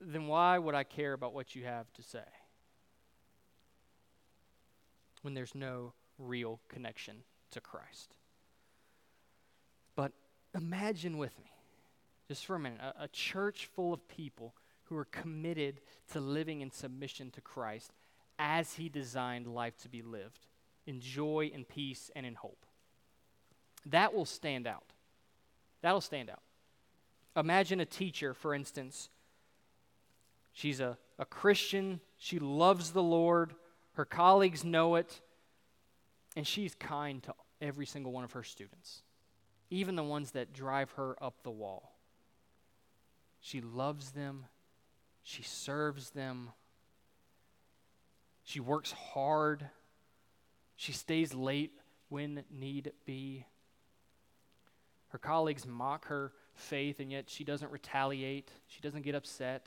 then 0.00 0.28
why 0.28 0.56
would 0.56 0.76
I 0.76 0.84
care 0.84 1.14
about 1.14 1.34
what 1.34 1.56
you 1.56 1.64
have 1.64 1.92
to 1.94 2.02
say? 2.04 2.28
When 5.22 5.34
there's 5.34 5.56
no 5.56 5.94
real 6.16 6.60
connection 6.68 7.24
to 7.50 7.60
Christ. 7.60 8.14
But 9.96 10.12
imagine 10.54 11.18
with 11.18 11.36
me, 11.40 11.50
just 12.28 12.46
for 12.46 12.54
a 12.54 12.60
minute, 12.60 12.78
a, 12.80 13.02
a 13.02 13.08
church 13.08 13.68
full 13.74 13.92
of 13.92 14.06
people 14.06 14.54
who 14.88 14.96
are 14.96 15.06
committed 15.06 15.80
to 16.12 16.20
living 16.20 16.60
in 16.60 16.70
submission 16.70 17.30
to 17.32 17.40
Christ 17.40 17.92
as 18.38 18.74
He 18.74 18.88
designed 18.88 19.46
life 19.46 19.76
to 19.78 19.88
be 19.88 20.02
lived 20.02 20.46
in 20.86 21.00
joy 21.00 21.50
and 21.54 21.68
peace 21.68 22.10
and 22.16 22.24
in 22.24 22.34
hope. 22.34 22.64
That 23.86 24.14
will 24.14 24.24
stand 24.24 24.66
out. 24.66 24.92
That'll 25.82 26.00
stand 26.00 26.30
out. 26.30 26.42
Imagine 27.36 27.80
a 27.80 27.84
teacher, 27.84 28.34
for 28.34 28.54
instance. 28.54 29.10
She's 30.52 30.80
a, 30.80 30.98
a 31.18 31.24
Christian, 31.24 32.00
she 32.16 32.38
loves 32.38 32.90
the 32.90 33.02
Lord, 33.02 33.54
her 33.92 34.04
colleagues 34.04 34.64
know 34.64 34.96
it, 34.96 35.20
and 36.36 36.46
she's 36.46 36.74
kind 36.74 37.22
to 37.24 37.34
every 37.60 37.86
single 37.86 38.12
one 38.12 38.24
of 38.24 38.32
her 38.32 38.42
students, 38.42 39.02
even 39.70 39.94
the 39.94 40.02
ones 40.02 40.32
that 40.32 40.52
drive 40.52 40.92
her 40.92 41.22
up 41.22 41.42
the 41.42 41.50
wall. 41.50 41.96
She 43.40 43.60
loves 43.60 44.10
them, 44.10 44.46
she 45.28 45.42
serves 45.42 46.08
them, 46.08 46.52
she 48.44 48.60
works 48.60 48.92
hard, 48.92 49.68
she 50.74 50.92
stays 50.92 51.34
late 51.34 51.72
when 52.08 52.44
need 52.50 52.92
be. 53.04 53.44
Her 55.08 55.18
colleagues 55.18 55.66
mock 55.66 56.06
her 56.06 56.32
faith, 56.54 56.98
and 56.98 57.12
yet 57.12 57.28
she 57.28 57.44
doesn't 57.44 57.70
retaliate. 57.70 58.50
She 58.68 58.80
doesn't 58.80 59.02
get 59.02 59.14
upset. 59.14 59.66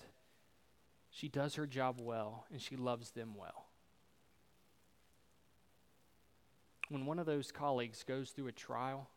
She 1.12 1.28
does 1.28 1.54
her 1.54 1.68
job 1.68 2.00
well, 2.02 2.48
and 2.52 2.60
she 2.60 2.76
loves 2.76 3.12
them 3.12 3.36
well. 3.38 3.68
When 6.90 7.06
one 7.06 7.20
of 7.20 7.28
those 7.28 7.52
colleagues 7.52 8.04
goes 8.04 8.32
through 8.32 8.48
a 8.48 8.52
trial, 8.52 9.12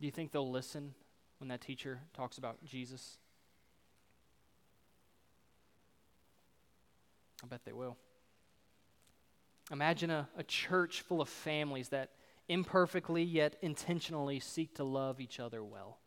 do 0.00 0.06
you 0.06 0.12
think 0.12 0.32
they'll 0.32 0.50
listen 0.50 0.94
when 1.38 1.46
that 1.50 1.60
teacher 1.60 2.00
talks 2.12 2.36
about 2.36 2.64
Jesus? 2.64 3.19
I 7.42 7.46
bet 7.46 7.64
they 7.64 7.72
will. 7.72 7.96
Imagine 9.70 10.10
a, 10.10 10.28
a 10.36 10.42
church 10.42 11.02
full 11.02 11.20
of 11.20 11.28
families 11.28 11.90
that 11.90 12.10
imperfectly 12.48 13.22
yet 13.22 13.56
intentionally 13.62 14.40
seek 14.40 14.74
to 14.74 14.84
love 14.84 15.20
each 15.20 15.38
other 15.38 15.62
well. 15.62 15.98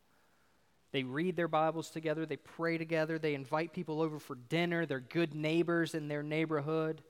They 0.91 1.03
read 1.03 1.35
their 1.35 1.47
Bibles 1.47 1.89
together, 1.89 2.25
they 2.25 2.35
pray 2.35 2.77
together, 2.77 3.17
they 3.17 3.33
invite 3.33 3.73
people 3.73 4.01
over 4.01 4.19
for 4.19 4.35
dinner, 4.35 4.85
they're 4.85 4.99
good 4.99 5.33
neighbors 5.33 5.95
in 5.95 6.07
their 6.07 6.21
neighborhood. 6.21 7.01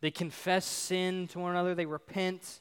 They 0.00 0.10
confess 0.10 0.66
sin 0.66 1.28
to 1.28 1.38
one 1.38 1.52
another, 1.52 1.74
they 1.74 1.86
repent. 1.86 2.60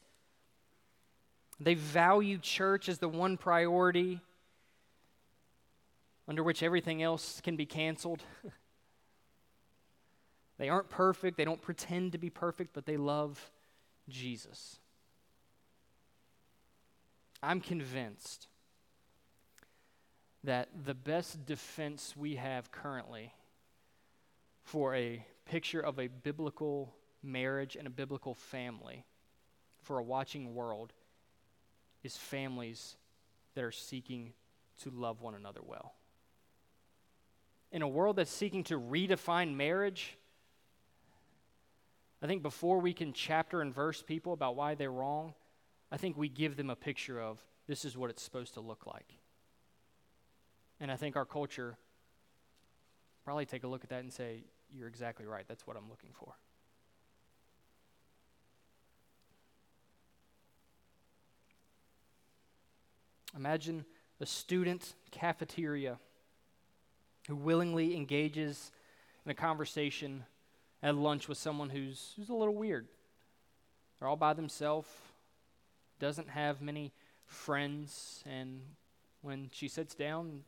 They 1.60 1.74
value 1.74 2.38
church 2.38 2.88
as 2.88 3.00
the 3.00 3.10
one 3.10 3.36
priority 3.36 4.22
under 6.28 6.44
which 6.44 6.62
everything 6.62 7.02
else 7.02 7.42
can 7.42 7.56
be 7.56 7.66
canceled. 7.66 8.24
they 10.60 10.70
aren't 10.70 10.90
perfect, 10.90 11.38
they 11.38 11.46
don't 11.46 11.62
pretend 11.62 12.12
to 12.12 12.18
be 12.18 12.30
perfect, 12.30 12.74
but 12.74 12.86
they 12.86 12.98
love 12.98 13.52
Jesus. 14.10 14.78
I'm 17.42 17.62
convinced 17.62 18.48
that 20.44 20.70
the 20.86 20.94
best 20.94 21.46
defense 21.46 22.14
we 22.16 22.36
have 22.36 22.72
currently 22.72 23.34
for 24.64 24.94
a 24.94 25.26
picture 25.46 25.80
of 25.80 25.98
a 25.98 26.08
biblical 26.08 26.94
marriage 27.24 27.76
and 27.76 27.88
a 27.88 27.90
biblical 27.90 28.34
family 28.34 29.06
for 29.82 29.98
a 29.98 30.04
watching 30.04 30.54
world 30.54 30.92
is 32.04 32.18
families 32.18 32.98
that 33.56 33.64
are 33.64 33.72
seeking 33.72 34.34
to 34.84 34.90
love 34.90 35.22
one 35.22 35.36
another 35.36 35.62
well. 35.66 35.94
In 37.72 37.82
a 37.82 37.88
world 37.88 38.18
that's 38.18 38.32
seeking 38.32 38.64
to 38.66 38.80
redefine 38.80 39.56
marriage, 39.56 40.18
I 42.22 42.28
think 42.28 42.44
before 42.44 42.80
we 42.80 42.94
can 42.94 43.14
chapter 43.14 43.62
and 43.62 43.74
verse 43.74 44.02
people 44.02 44.34
about 44.34 44.56
why 44.56 44.76
they're 44.76 44.92
wrong, 44.92 45.34
I 45.92 45.98
think 45.98 46.18
we 46.18 46.28
give 46.28 46.58
them 46.58 46.70
a 46.70 46.76
picture 46.76 47.20
of 47.20 47.44
this 47.68 47.86
is 47.86 47.98
what 47.98 48.10
it's 48.10 48.22
supposed 48.22 48.56
to 48.56 48.62
look 48.62 48.86
like. 48.86 49.14
And 50.80 50.92
I 50.92 50.96
think 50.96 51.16
our 51.16 51.26
culture 51.26 51.78
probably 53.24 53.46
take 53.46 53.64
a 53.64 53.68
look 53.68 53.84
at 53.84 53.90
that 53.90 54.02
and 54.02 54.12
say, 54.12 54.44
you're 54.72 54.88
exactly 54.88 55.26
right. 55.26 55.46
That's 55.48 55.66
what 55.66 55.78
I'm 55.78 55.90
looking 55.90 56.12
for. 56.14 56.34
Imagine 63.36 63.86
a 64.20 64.26
student 64.26 64.96
cafeteria 65.12 66.00
who 67.28 67.36
willingly 67.36 67.96
engages 67.96 68.72
in 69.26 69.32
a 69.32 69.36
conversation 69.36 70.24
at 70.82 70.96
lunch 70.96 71.28
with 71.28 71.38
someone 71.38 71.70
who's, 71.70 72.14
who's 72.16 72.30
a 72.30 72.34
little 72.34 72.56
weird. 72.56 72.88
They're 74.00 74.08
all 74.08 74.16
by 74.16 74.34
themselves, 74.34 74.88
doesn't 76.00 76.30
have 76.30 76.62
many 76.62 76.94
friends, 77.26 78.24
and 78.26 78.62
when 79.22 79.50
she 79.52 79.68
sits 79.68 79.94
down, 79.94 80.44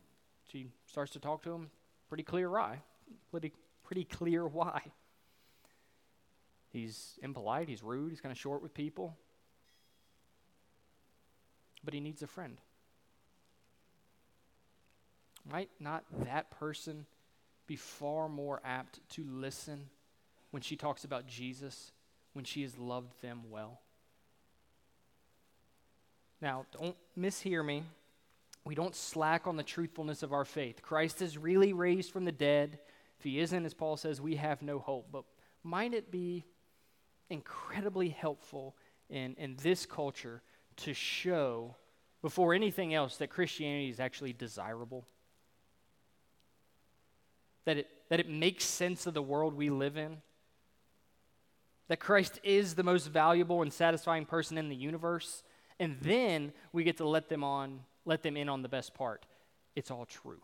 she 0.51 0.67
starts 0.85 1.11
to 1.13 1.19
talk 1.19 1.43
to 1.43 1.51
him. 1.51 1.69
Pretty 2.07 2.23
clear 2.23 2.49
why. 2.49 2.79
Pretty, 3.29 3.51
pretty 3.83 4.05
clear 4.05 4.47
why. 4.47 4.81
He's 6.71 7.19
impolite, 7.21 7.67
he's 7.67 7.83
rude, 7.83 8.11
he's 8.11 8.21
kind 8.21 8.31
of 8.31 8.37
short 8.37 8.61
with 8.61 8.73
people. 8.73 9.17
But 11.83 11.93
he 11.93 11.99
needs 11.99 12.21
a 12.21 12.27
friend. 12.27 12.57
Might 15.49 15.69
not 15.79 16.05
that 16.23 16.51
person 16.51 17.05
be 17.67 17.75
far 17.75 18.29
more 18.29 18.61
apt 18.63 18.99
to 19.09 19.25
listen 19.25 19.89
when 20.51 20.61
she 20.61 20.75
talks 20.75 21.03
about 21.03 21.27
Jesus, 21.27 21.91
when 22.33 22.45
she 22.45 22.61
has 22.61 22.77
loved 22.77 23.21
them 23.21 23.49
well. 23.49 23.79
Now, 26.41 26.65
don't 26.79 26.95
mishear 27.17 27.65
me. 27.65 27.83
We 28.63 28.75
don't 28.75 28.95
slack 28.95 29.47
on 29.47 29.55
the 29.55 29.63
truthfulness 29.63 30.23
of 30.23 30.33
our 30.33 30.45
faith. 30.45 30.81
Christ 30.81 31.21
is 31.21 31.37
really 31.37 31.73
raised 31.73 32.11
from 32.11 32.25
the 32.25 32.31
dead. 32.31 32.79
If 33.17 33.23
he 33.23 33.39
isn't, 33.39 33.65
as 33.65 33.73
Paul 33.73 33.97
says, 33.97 34.21
we 34.21 34.35
have 34.35 34.61
no 34.61 34.79
hope. 34.79 35.07
But 35.11 35.23
might 35.63 35.93
it 35.93 36.11
be 36.11 36.45
incredibly 37.29 38.09
helpful 38.09 38.75
in, 39.09 39.35
in 39.35 39.55
this 39.61 39.85
culture 39.85 40.41
to 40.77 40.93
show, 40.93 41.75
before 42.21 42.53
anything 42.53 42.93
else, 42.93 43.17
that 43.17 43.29
Christianity 43.29 43.89
is 43.89 43.99
actually 43.99 44.33
desirable? 44.33 45.05
That 47.65 47.77
it, 47.77 47.87
that 48.09 48.19
it 48.19 48.29
makes 48.29 48.63
sense 48.63 49.05
of 49.05 49.13
the 49.13 49.21
world 49.21 49.55
we 49.55 49.69
live 49.69 49.97
in? 49.97 50.17
That 51.91 51.99
Christ 51.99 52.39
is 52.41 52.75
the 52.75 52.83
most 52.83 53.07
valuable 53.07 53.61
and 53.63 53.73
satisfying 53.73 54.23
person 54.23 54.57
in 54.57 54.69
the 54.69 54.75
universe? 54.77 55.43
And 55.77 55.97
then 55.99 56.53
we 56.71 56.85
get 56.85 56.95
to 56.99 57.05
let 57.05 57.27
them 57.27 57.43
on, 57.43 57.81
let 58.05 58.23
them 58.23 58.37
in 58.37 58.47
on 58.47 58.61
the 58.61 58.69
best 58.69 58.93
part. 58.93 59.25
It's 59.75 59.91
all 59.91 60.05
true. 60.05 60.39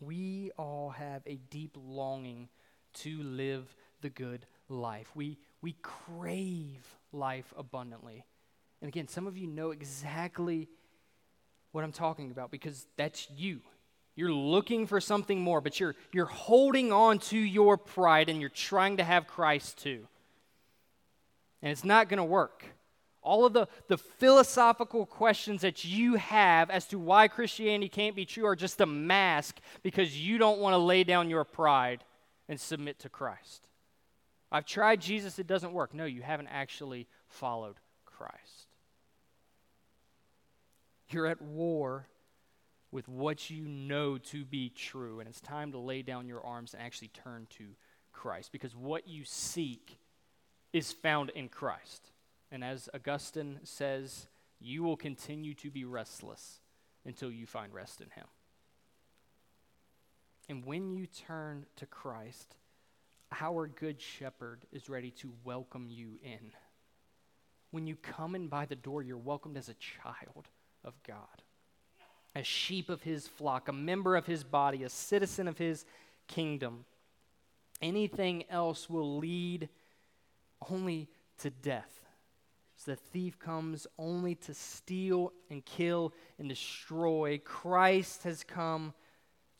We 0.00 0.50
all 0.58 0.90
have 0.90 1.22
a 1.26 1.36
deep 1.48 1.76
longing 1.80 2.48
to 2.94 3.22
live 3.22 3.72
the 4.00 4.10
good 4.10 4.44
life. 4.68 5.12
We, 5.14 5.38
we 5.62 5.76
crave 5.80 6.84
life 7.12 7.54
abundantly. 7.56 8.24
And 8.82 8.88
again, 8.88 9.06
some 9.06 9.28
of 9.28 9.38
you 9.38 9.46
know 9.46 9.70
exactly 9.70 10.66
what 11.70 11.84
I'm 11.84 11.92
talking 11.92 12.32
about 12.32 12.50
because 12.50 12.88
that's 12.96 13.28
you. 13.36 13.60
You're 14.18 14.32
looking 14.32 14.88
for 14.88 15.00
something 15.00 15.40
more, 15.40 15.60
but 15.60 15.78
you're, 15.78 15.94
you're 16.10 16.26
holding 16.26 16.90
on 16.90 17.20
to 17.20 17.38
your 17.38 17.76
pride 17.76 18.28
and 18.28 18.40
you're 18.40 18.50
trying 18.50 18.96
to 18.96 19.04
have 19.04 19.28
Christ 19.28 19.78
too. 19.78 20.08
And 21.62 21.70
it's 21.70 21.84
not 21.84 22.08
going 22.08 22.18
to 22.18 22.24
work. 22.24 22.64
All 23.22 23.44
of 23.44 23.52
the, 23.52 23.68
the 23.86 23.96
philosophical 23.96 25.06
questions 25.06 25.60
that 25.60 25.84
you 25.84 26.16
have 26.16 26.68
as 26.68 26.84
to 26.86 26.98
why 26.98 27.28
Christianity 27.28 27.88
can't 27.88 28.16
be 28.16 28.24
true 28.24 28.44
are 28.44 28.56
just 28.56 28.80
a 28.80 28.86
mask 28.86 29.60
because 29.84 30.20
you 30.20 30.36
don't 30.36 30.58
want 30.58 30.74
to 30.74 30.78
lay 30.78 31.04
down 31.04 31.30
your 31.30 31.44
pride 31.44 32.02
and 32.48 32.58
submit 32.58 32.98
to 32.98 33.08
Christ. 33.08 33.68
I've 34.50 34.66
tried 34.66 35.00
Jesus, 35.00 35.38
it 35.38 35.46
doesn't 35.46 35.72
work. 35.72 35.94
No, 35.94 36.06
you 36.06 36.22
haven't 36.22 36.48
actually 36.48 37.06
followed 37.28 37.76
Christ. 38.04 38.66
You're 41.08 41.28
at 41.28 41.40
war 41.40 42.08
with 42.90 43.08
what 43.08 43.50
you 43.50 43.62
know 43.66 44.18
to 44.18 44.44
be 44.44 44.70
true, 44.70 45.20
and 45.20 45.28
it's 45.28 45.40
time 45.40 45.72
to 45.72 45.78
lay 45.78 46.02
down 46.02 46.26
your 46.26 46.44
arms 46.44 46.74
and 46.74 46.82
actually 46.82 47.08
turn 47.08 47.46
to 47.50 47.64
Christ 48.12 48.50
because 48.50 48.74
what 48.74 49.06
you 49.06 49.24
seek 49.24 49.98
is 50.72 50.92
found 50.92 51.30
in 51.30 51.48
Christ. 51.48 52.10
And 52.50 52.64
as 52.64 52.88
Augustine 52.94 53.60
says, 53.64 54.26
you 54.60 54.82
will 54.82 54.96
continue 54.96 55.54
to 55.54 55.70
be 55.70 55.84
restless 55.84 56.60
until 57.04 57.30
you 57.30 57.46
find 57.46 57.72
rest 57.72 58.00
in 58.00 58.10
Him. 58.10 58.26
And 60.48 60.64
when 60.64 60.90
you 60.90 61.06
turn 61.06 61.66
to 61.76 61.86
Christ, 61.86 62.56
our 63.40 63.66
good 63.66 64.00
shepherd 64.00 64.64
is 64.72 64.88
ready 64.88 65.10
to 65.12 65.32
welcome 65.44 65.88
you 65.90 66.18
in. 66.22 66.52
When 67.70 67.86
you 67.86 67.96
come 67.96 68.34
in 68.34 68.48
by 68.48 68.64
the 68.64 68.76
door, 68.76 69.02
you're 69.02 69.18
welcomed 69.18 69.58
as 69.58 69.68
a 69.68 69.74
child 69.74 70.48
of 70.84 70.94
God, 71.06 71.42
a 72.34 72.42
sheep 72.42 72.88
of 72.88 73.02
his 73.02 73.26
flock, 73.26 73.68
a 73.68 73.72
member 73.72 74.16
of 74.16 74.26
his 74.26 74.44
body, 74.44 74.84
a 74.84 74.88
citizen 74.88 75.48
of 75.48 75.58
his 75.58 75.84
kingdom. 76.26 76.84
Anything 77.80 78.44
else 78.50 78.88
will 78.88 79.18
lead 79.18 79.68
only 80.70 81.08
to 81.38 81.50
death. 81.50 82.00
So 82.76 82.92
the 82.92 82.96
thief 82.96 83.38
comes 83.38 83.86
only 83.98 84.36
to 84.36 84.54
steal 84.54 85.32
and 85.50 85.64
kill 85.64 86.12
and 86.38 86.48
destroy. 86.48 87.40
Christ 87.44 88.22
has 88.22 88.44
come 88.44 88.94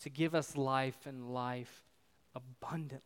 to 0.03 0.11
give 0.11 0.35
us 0.35 0.57
life 0.57 1.07
and 1.07 1.33
life 1.33 1.83
abundantly. 2.35 3.03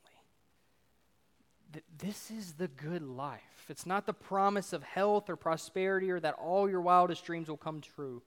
This 1.97 2.31
is 2.31 2.53
the 2.53 2.69
good 2.69 3.03
life. 3.03 3.67
It's 3.71 3.87
not 3.87 4.05
the 4.05 4.13
promise 4.13 4.75
of 4.75 4.83
health 4.83 5.31
or 5.31 5.37
prosperity 5.37 6.11
or 6.11 6.21
that 6.21 6.35
all 6.35 6.69
your 6.69 6.83
wildest 6.83 7.25
dreams 7.25 7.49
will 7.49 7.57
come 7.57 7.81
true. 7.81 8.23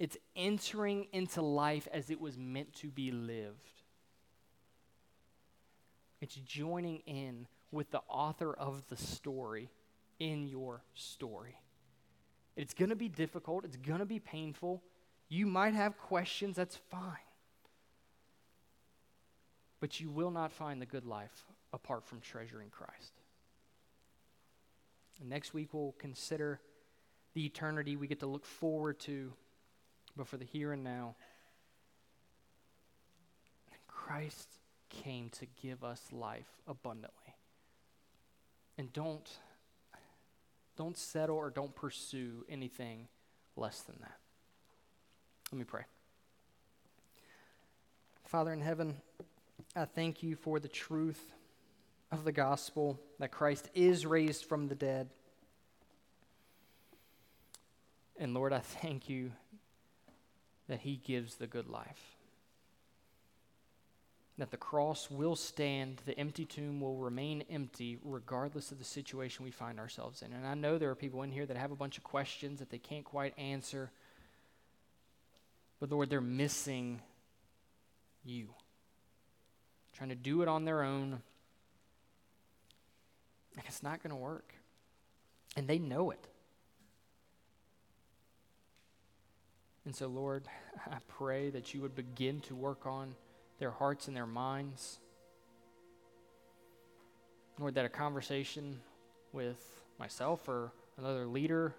It's 0.00 0.16
entering 0.34 1.08
into 1.12 1.42
life 1.42 1.86
as 1.92 2.08
it 2.08 2.18
was 2.18 2.38
meant 2.38 2.72
to 2.76 2.88
be 2.88 3.10
lived. 3.10 3.82
It's 6.22 6.36
joining 6.36 7.00
in 7.00 7.46
with 7.70 7.90
the 7.90 8.00
author 8.08 8.54
of 8.54 8.82
the 8.88 8.96
story 8.96 9.68
in 10.18 10.48
your 10.48 10.82
story. 10.94 11.60
It's 12.56 12.72
going 12.72 12.88
to 12.88 12.96
be 12.96 13.10
difficult, 13.10 13.66
it's 13.66 13.76
going 13.76 13.98
to 13.98 14.06
be 14.06 14.18
painful. 14.18 14.82
You 15.28 15.44
might 15.44 15.74
have 15.74 15.98
questions, 15.98 16.56
that's 16.56 16.76
fine. 16.90 17.02
But 19.80 20.00
you 20.00 20.10
will 20.10 20.30
not 20.30 20.50
find 20.50 20.80
the 20.80 20.86
good 20.86 21.04
life 21.04 21.44
apart 21.74 22.06
from 22.06 22.20
treasuring 22.20 22.70
Christ. 22.70 23.12
Next 25.22 25.52
week, 25.52 25.68
we'll 25.74 25.94
consider 25.98 26.58
the 27.34 27.44
eternity 27.44 27.96
we 27.96 28.06
get 28.06 28.20
to 28.20 28.26
look 28.26 28.46
forward 28.46 28.98
to, 29.00 29.34
but 30.20 30.28
for 30.28 30.36
the 30.36 30.44
here 30.44 30.74
and 30.74 30.84
now. 30.84 31.14
Christ 33.88 34.48
came 34.90 35.30
to 35.30 35.46
give 35.62 35.82
us 35.82 36.02
life 36.12 36.60
abundantly. 36.68 37.36
And 38.76 38.92
don't 38.92 39.26
don't 40.76 40.98
settle 40.98 41.36
or 41.36 41.48
don't 41.48 41.74
pursue 41.74 42.44
anything 42.50 43.08
less 43.56 43.80
than 43.80 43.96
that. 44.00 44.18
Let 45.52 45.58
me 45.58 45.64
pray. 45.64 45.84
Father 48.26 48.52
in 48.52 48.60
heaven, 48.60 48.96
I 49.74 49.86
thank 49.86 50.22
you 50.22 50.36
for 50.36 50.60
the 50.60 50.68
truth 50.68 51.32
of 52.12 52.24
the 52.24 52.32
gospel 52.32 53.00
that 53.18 53.30
Christ 53.30 53.70
is 53.74 54.04
raised 54.04 54.44
from 54.44 54.68
the 54.68 54.74
dead. 54.74 55.08
And 58.18 58.34
Lord, 58.34 58.52
I 58.52 58.58
thank 58.58 59.08
you 59.08 59.32
that 60.70 60.80
he 60.80 60.96
gives 60.96 61.34
the 61.34 61.46
good 61.46 61.68
life 61.68 62.16
that 64.40 64.50
the 64.50 64.56
cross 64.56 65.10
will 65.10 65.36
stand, 65.36 66.00
the 66.06 66.18
empty 66.18 66.46
tomb 66.46 66.80
will 66.80 66.96
remain 66.96 67.44
empty 67.50 67.98
regardless 68.02 68.72
of 68.72 68.78
the 68.78 68.84
situation 68.84 69.44
we 69.44 69.50
find 69.50 69.78
ourselves 69.78 70.22
in. 70.22 70.32
And 70.32 70.46
I 70.46 70.54
know 70.54 70.78
there 70.78 70.88
are 70.88 70.94
people 70.94 71.22
in 71.22 71.30
here 71.30 71.44
that 71.44 71.58
have 71.58 71.72
a 71.72 71.76
bunch 71.76 71.98
of 71.98 72.04
questions 72.04 72.58
that 72.58 72.70
they 72.70 72.78
can't 72.78 73.04
quite 73.04 73.38
answer. 73.38 73.90
But 75.78 75.90
Lord, 75.90 76.08
they're 76.08 76.22
missing 76.22 77.02
you. 78.24 78.48
Trying 79.92 80.08
to 80.08 80.14
do 80.14 80.40
it 80.40 80.48
on 80.48 80.64
their 80.64 80.82
own. 80.82 81.20
And 83.56 83.64
it's 83.66 83.82
not 83.82 84.02
going 84.02 84.10
to 84.10 84.16
work. 84.16 84.54
And 85.54 85.68
they 85.68 85.78
know 85.78 86.12
it. 86.12 86.26
And 89.90 89.96
so, 89.96 90.06
Lord, 90.06 90.44
I 90.86 90.98
pray 91.08 91.50
that 91.50 91.74
you 91.74 91.80
would 91.80 91.96
begin 91.96 92.38
to 92.42 92.54
work 92.54 92.86
on 92.86 93.16
their 93.58 93.72
hearts 93.72 94.06
and 94.06 94.16
their 94.16 94.24
minds. 94.24 95.00
Lord, 97.58 97.74
that 97.74 97.84
a 97.84 97.88
conversation 97.88 98.78
with 99.32 99.58
myself 99.98 100.48
or 100.48 100.70
another 100.96 101.26
leader 101.26 101.74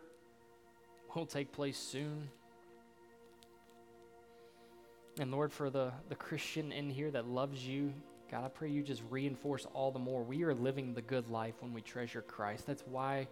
will 1.15 1.25
take 1.25 1.53
place 1.53 1.77
soon. 1.77 2.27
And 5.17 5.31
Lord, 5.31 5.53
for 5.53 5.69
the, 5.69 5.93
the 6.09 6.15
Christian 6.15 6.73
in 6.73 6.89
here 6.89 7.11
that 7.11 7.29
loves 7.29 7.65
you, 7.65 7.93
God, 8.29 8.43
I 8.43 8.49
pray 8.49 8.69
you 8.69 8.83
just 8.83 9.03
reinforce 9.09 9.65
all 9.73 9.89
the 9.89 9.99
more. 9.99 10.21
We 10.21 10.43
are 10.43 10.53
living 10.53 10.93
the 10.93 11.01
good 11.01 11.29
life 11.29 11.53
when 11.61 11.71
we 11.71 11.79
treasure 11.79 12.21
Christ. 12.21 12.67
That's 12.67 12.83
why 12.87 13.29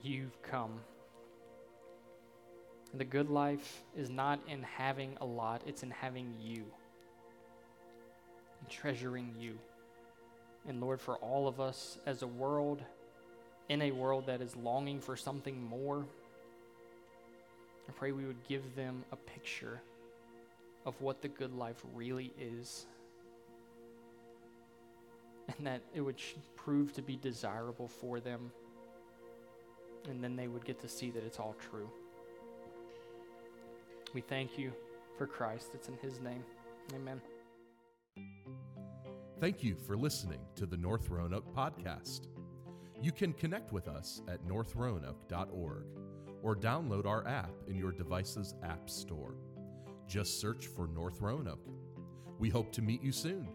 you've 0.00 0.40
come. 0.40 0.80
The 2.94 3.04
good 3.04 3.28
life 3.28 3.82
is 3.96 4.08
not 4.10 4.40
in 4.48 4.62
having 4.62 5.16
a 5.20 5.26
lot, 5.26 5.62
it's 5.66 5.82
in 5.82 5.90
having 5.90 6.34
you 6.40 6.64
and 8.60 8.70
treasuring 8.70 9.34
you. 9.38 9.58
And 10.68 10.80
Lord, 10.80 11.00
for 11.00 11.16
all 11.16 11.46
of 11.46 11.60
us 11.60 11.98
as 12.06 12.22
a 12.22 12.26
world, 12.26 12.82
in 13.68 13.82
a 13.82 13.90
world 13.90 14.26
that 14.26 14.40
is 14.40 14.56
longing 14.56 15.00
for 15.00 15.16
something 15.16 15.62
more, 15.62 16.04
I 17.88 17.92
pray 17.92 18.12
we 18.12 18.24
would 18.24 18.42
give 18.48 18.74
them 18.74 19.04
a 19.12 19.16
picture 19.16 19.80
of 20.84 21.00
what 21.00 21.22
the 21.22 21.28
good 21.28 21.54
life 21.54 21.82
really 21.94 22.32
is. 22.40 22.86
And 25.56 25.66
that 25.66 25.82
it 25.94 26.00
would 26.00 26.20
prove 26.56 26.92
to 26.94 27.02
be 27.02 27.16
desirable 27.16 27.86
for 27.86 28.18
them. 28.18 28.50
And 30.08 30.22
then 30.22 30.34
they 30.34 30.48
would 30.48 30.64
get 30.64 30.80
to 30.80 30.88
see 30.88 31.10
that 31.10 31.22
it's 31.24 31.38
all 31.38 31.54
true. 31.70 31.88
We 34.14 34.20
thank 34.20 34.58
you 34.58 34.72
for 35.16 35.26
Christ. 35.26 35.70
It's 35.74 35.88
in 35.88 35.96
his 36.02 36.20
name. 36.20 36.44
Amen. 36.94 37.20
Thank 39.40 39.62
you 39.62 39.76
for 39.76 39.96
listening 39.96 40.40
to 40.54 40.64
the 40.64 40.76
North 40.76 41.10
Roanoke 41.10 41.54
podcast. 41.54 42.28
You 43.02 43.12
can 43.12 43.34
connect 43.34 43.72
with 43.72 43.88
us 43.88 44.22
at 44.28 44.46
northroanoke.org 44.46 45.84
or 46.42 46.56
download 46.56 47.06
our 47.06 47.26
app 47.26 47.50
in 47.66 47.76
your 47.76 47.92
device's 47.92 48.54
app 48.62 48.88
store. 48.88 49.34
Just 50.06 50.40
search 50.40 50.66
for 50.66 50.86
North 50.86 51.20
Roanoke. 51.20 51.68
We 52.38 52.48
hope 52.48 52.72
to 52.72 52.82
meet 52.82 53.02
you 53.02 53.12
soon. 53.12 53.48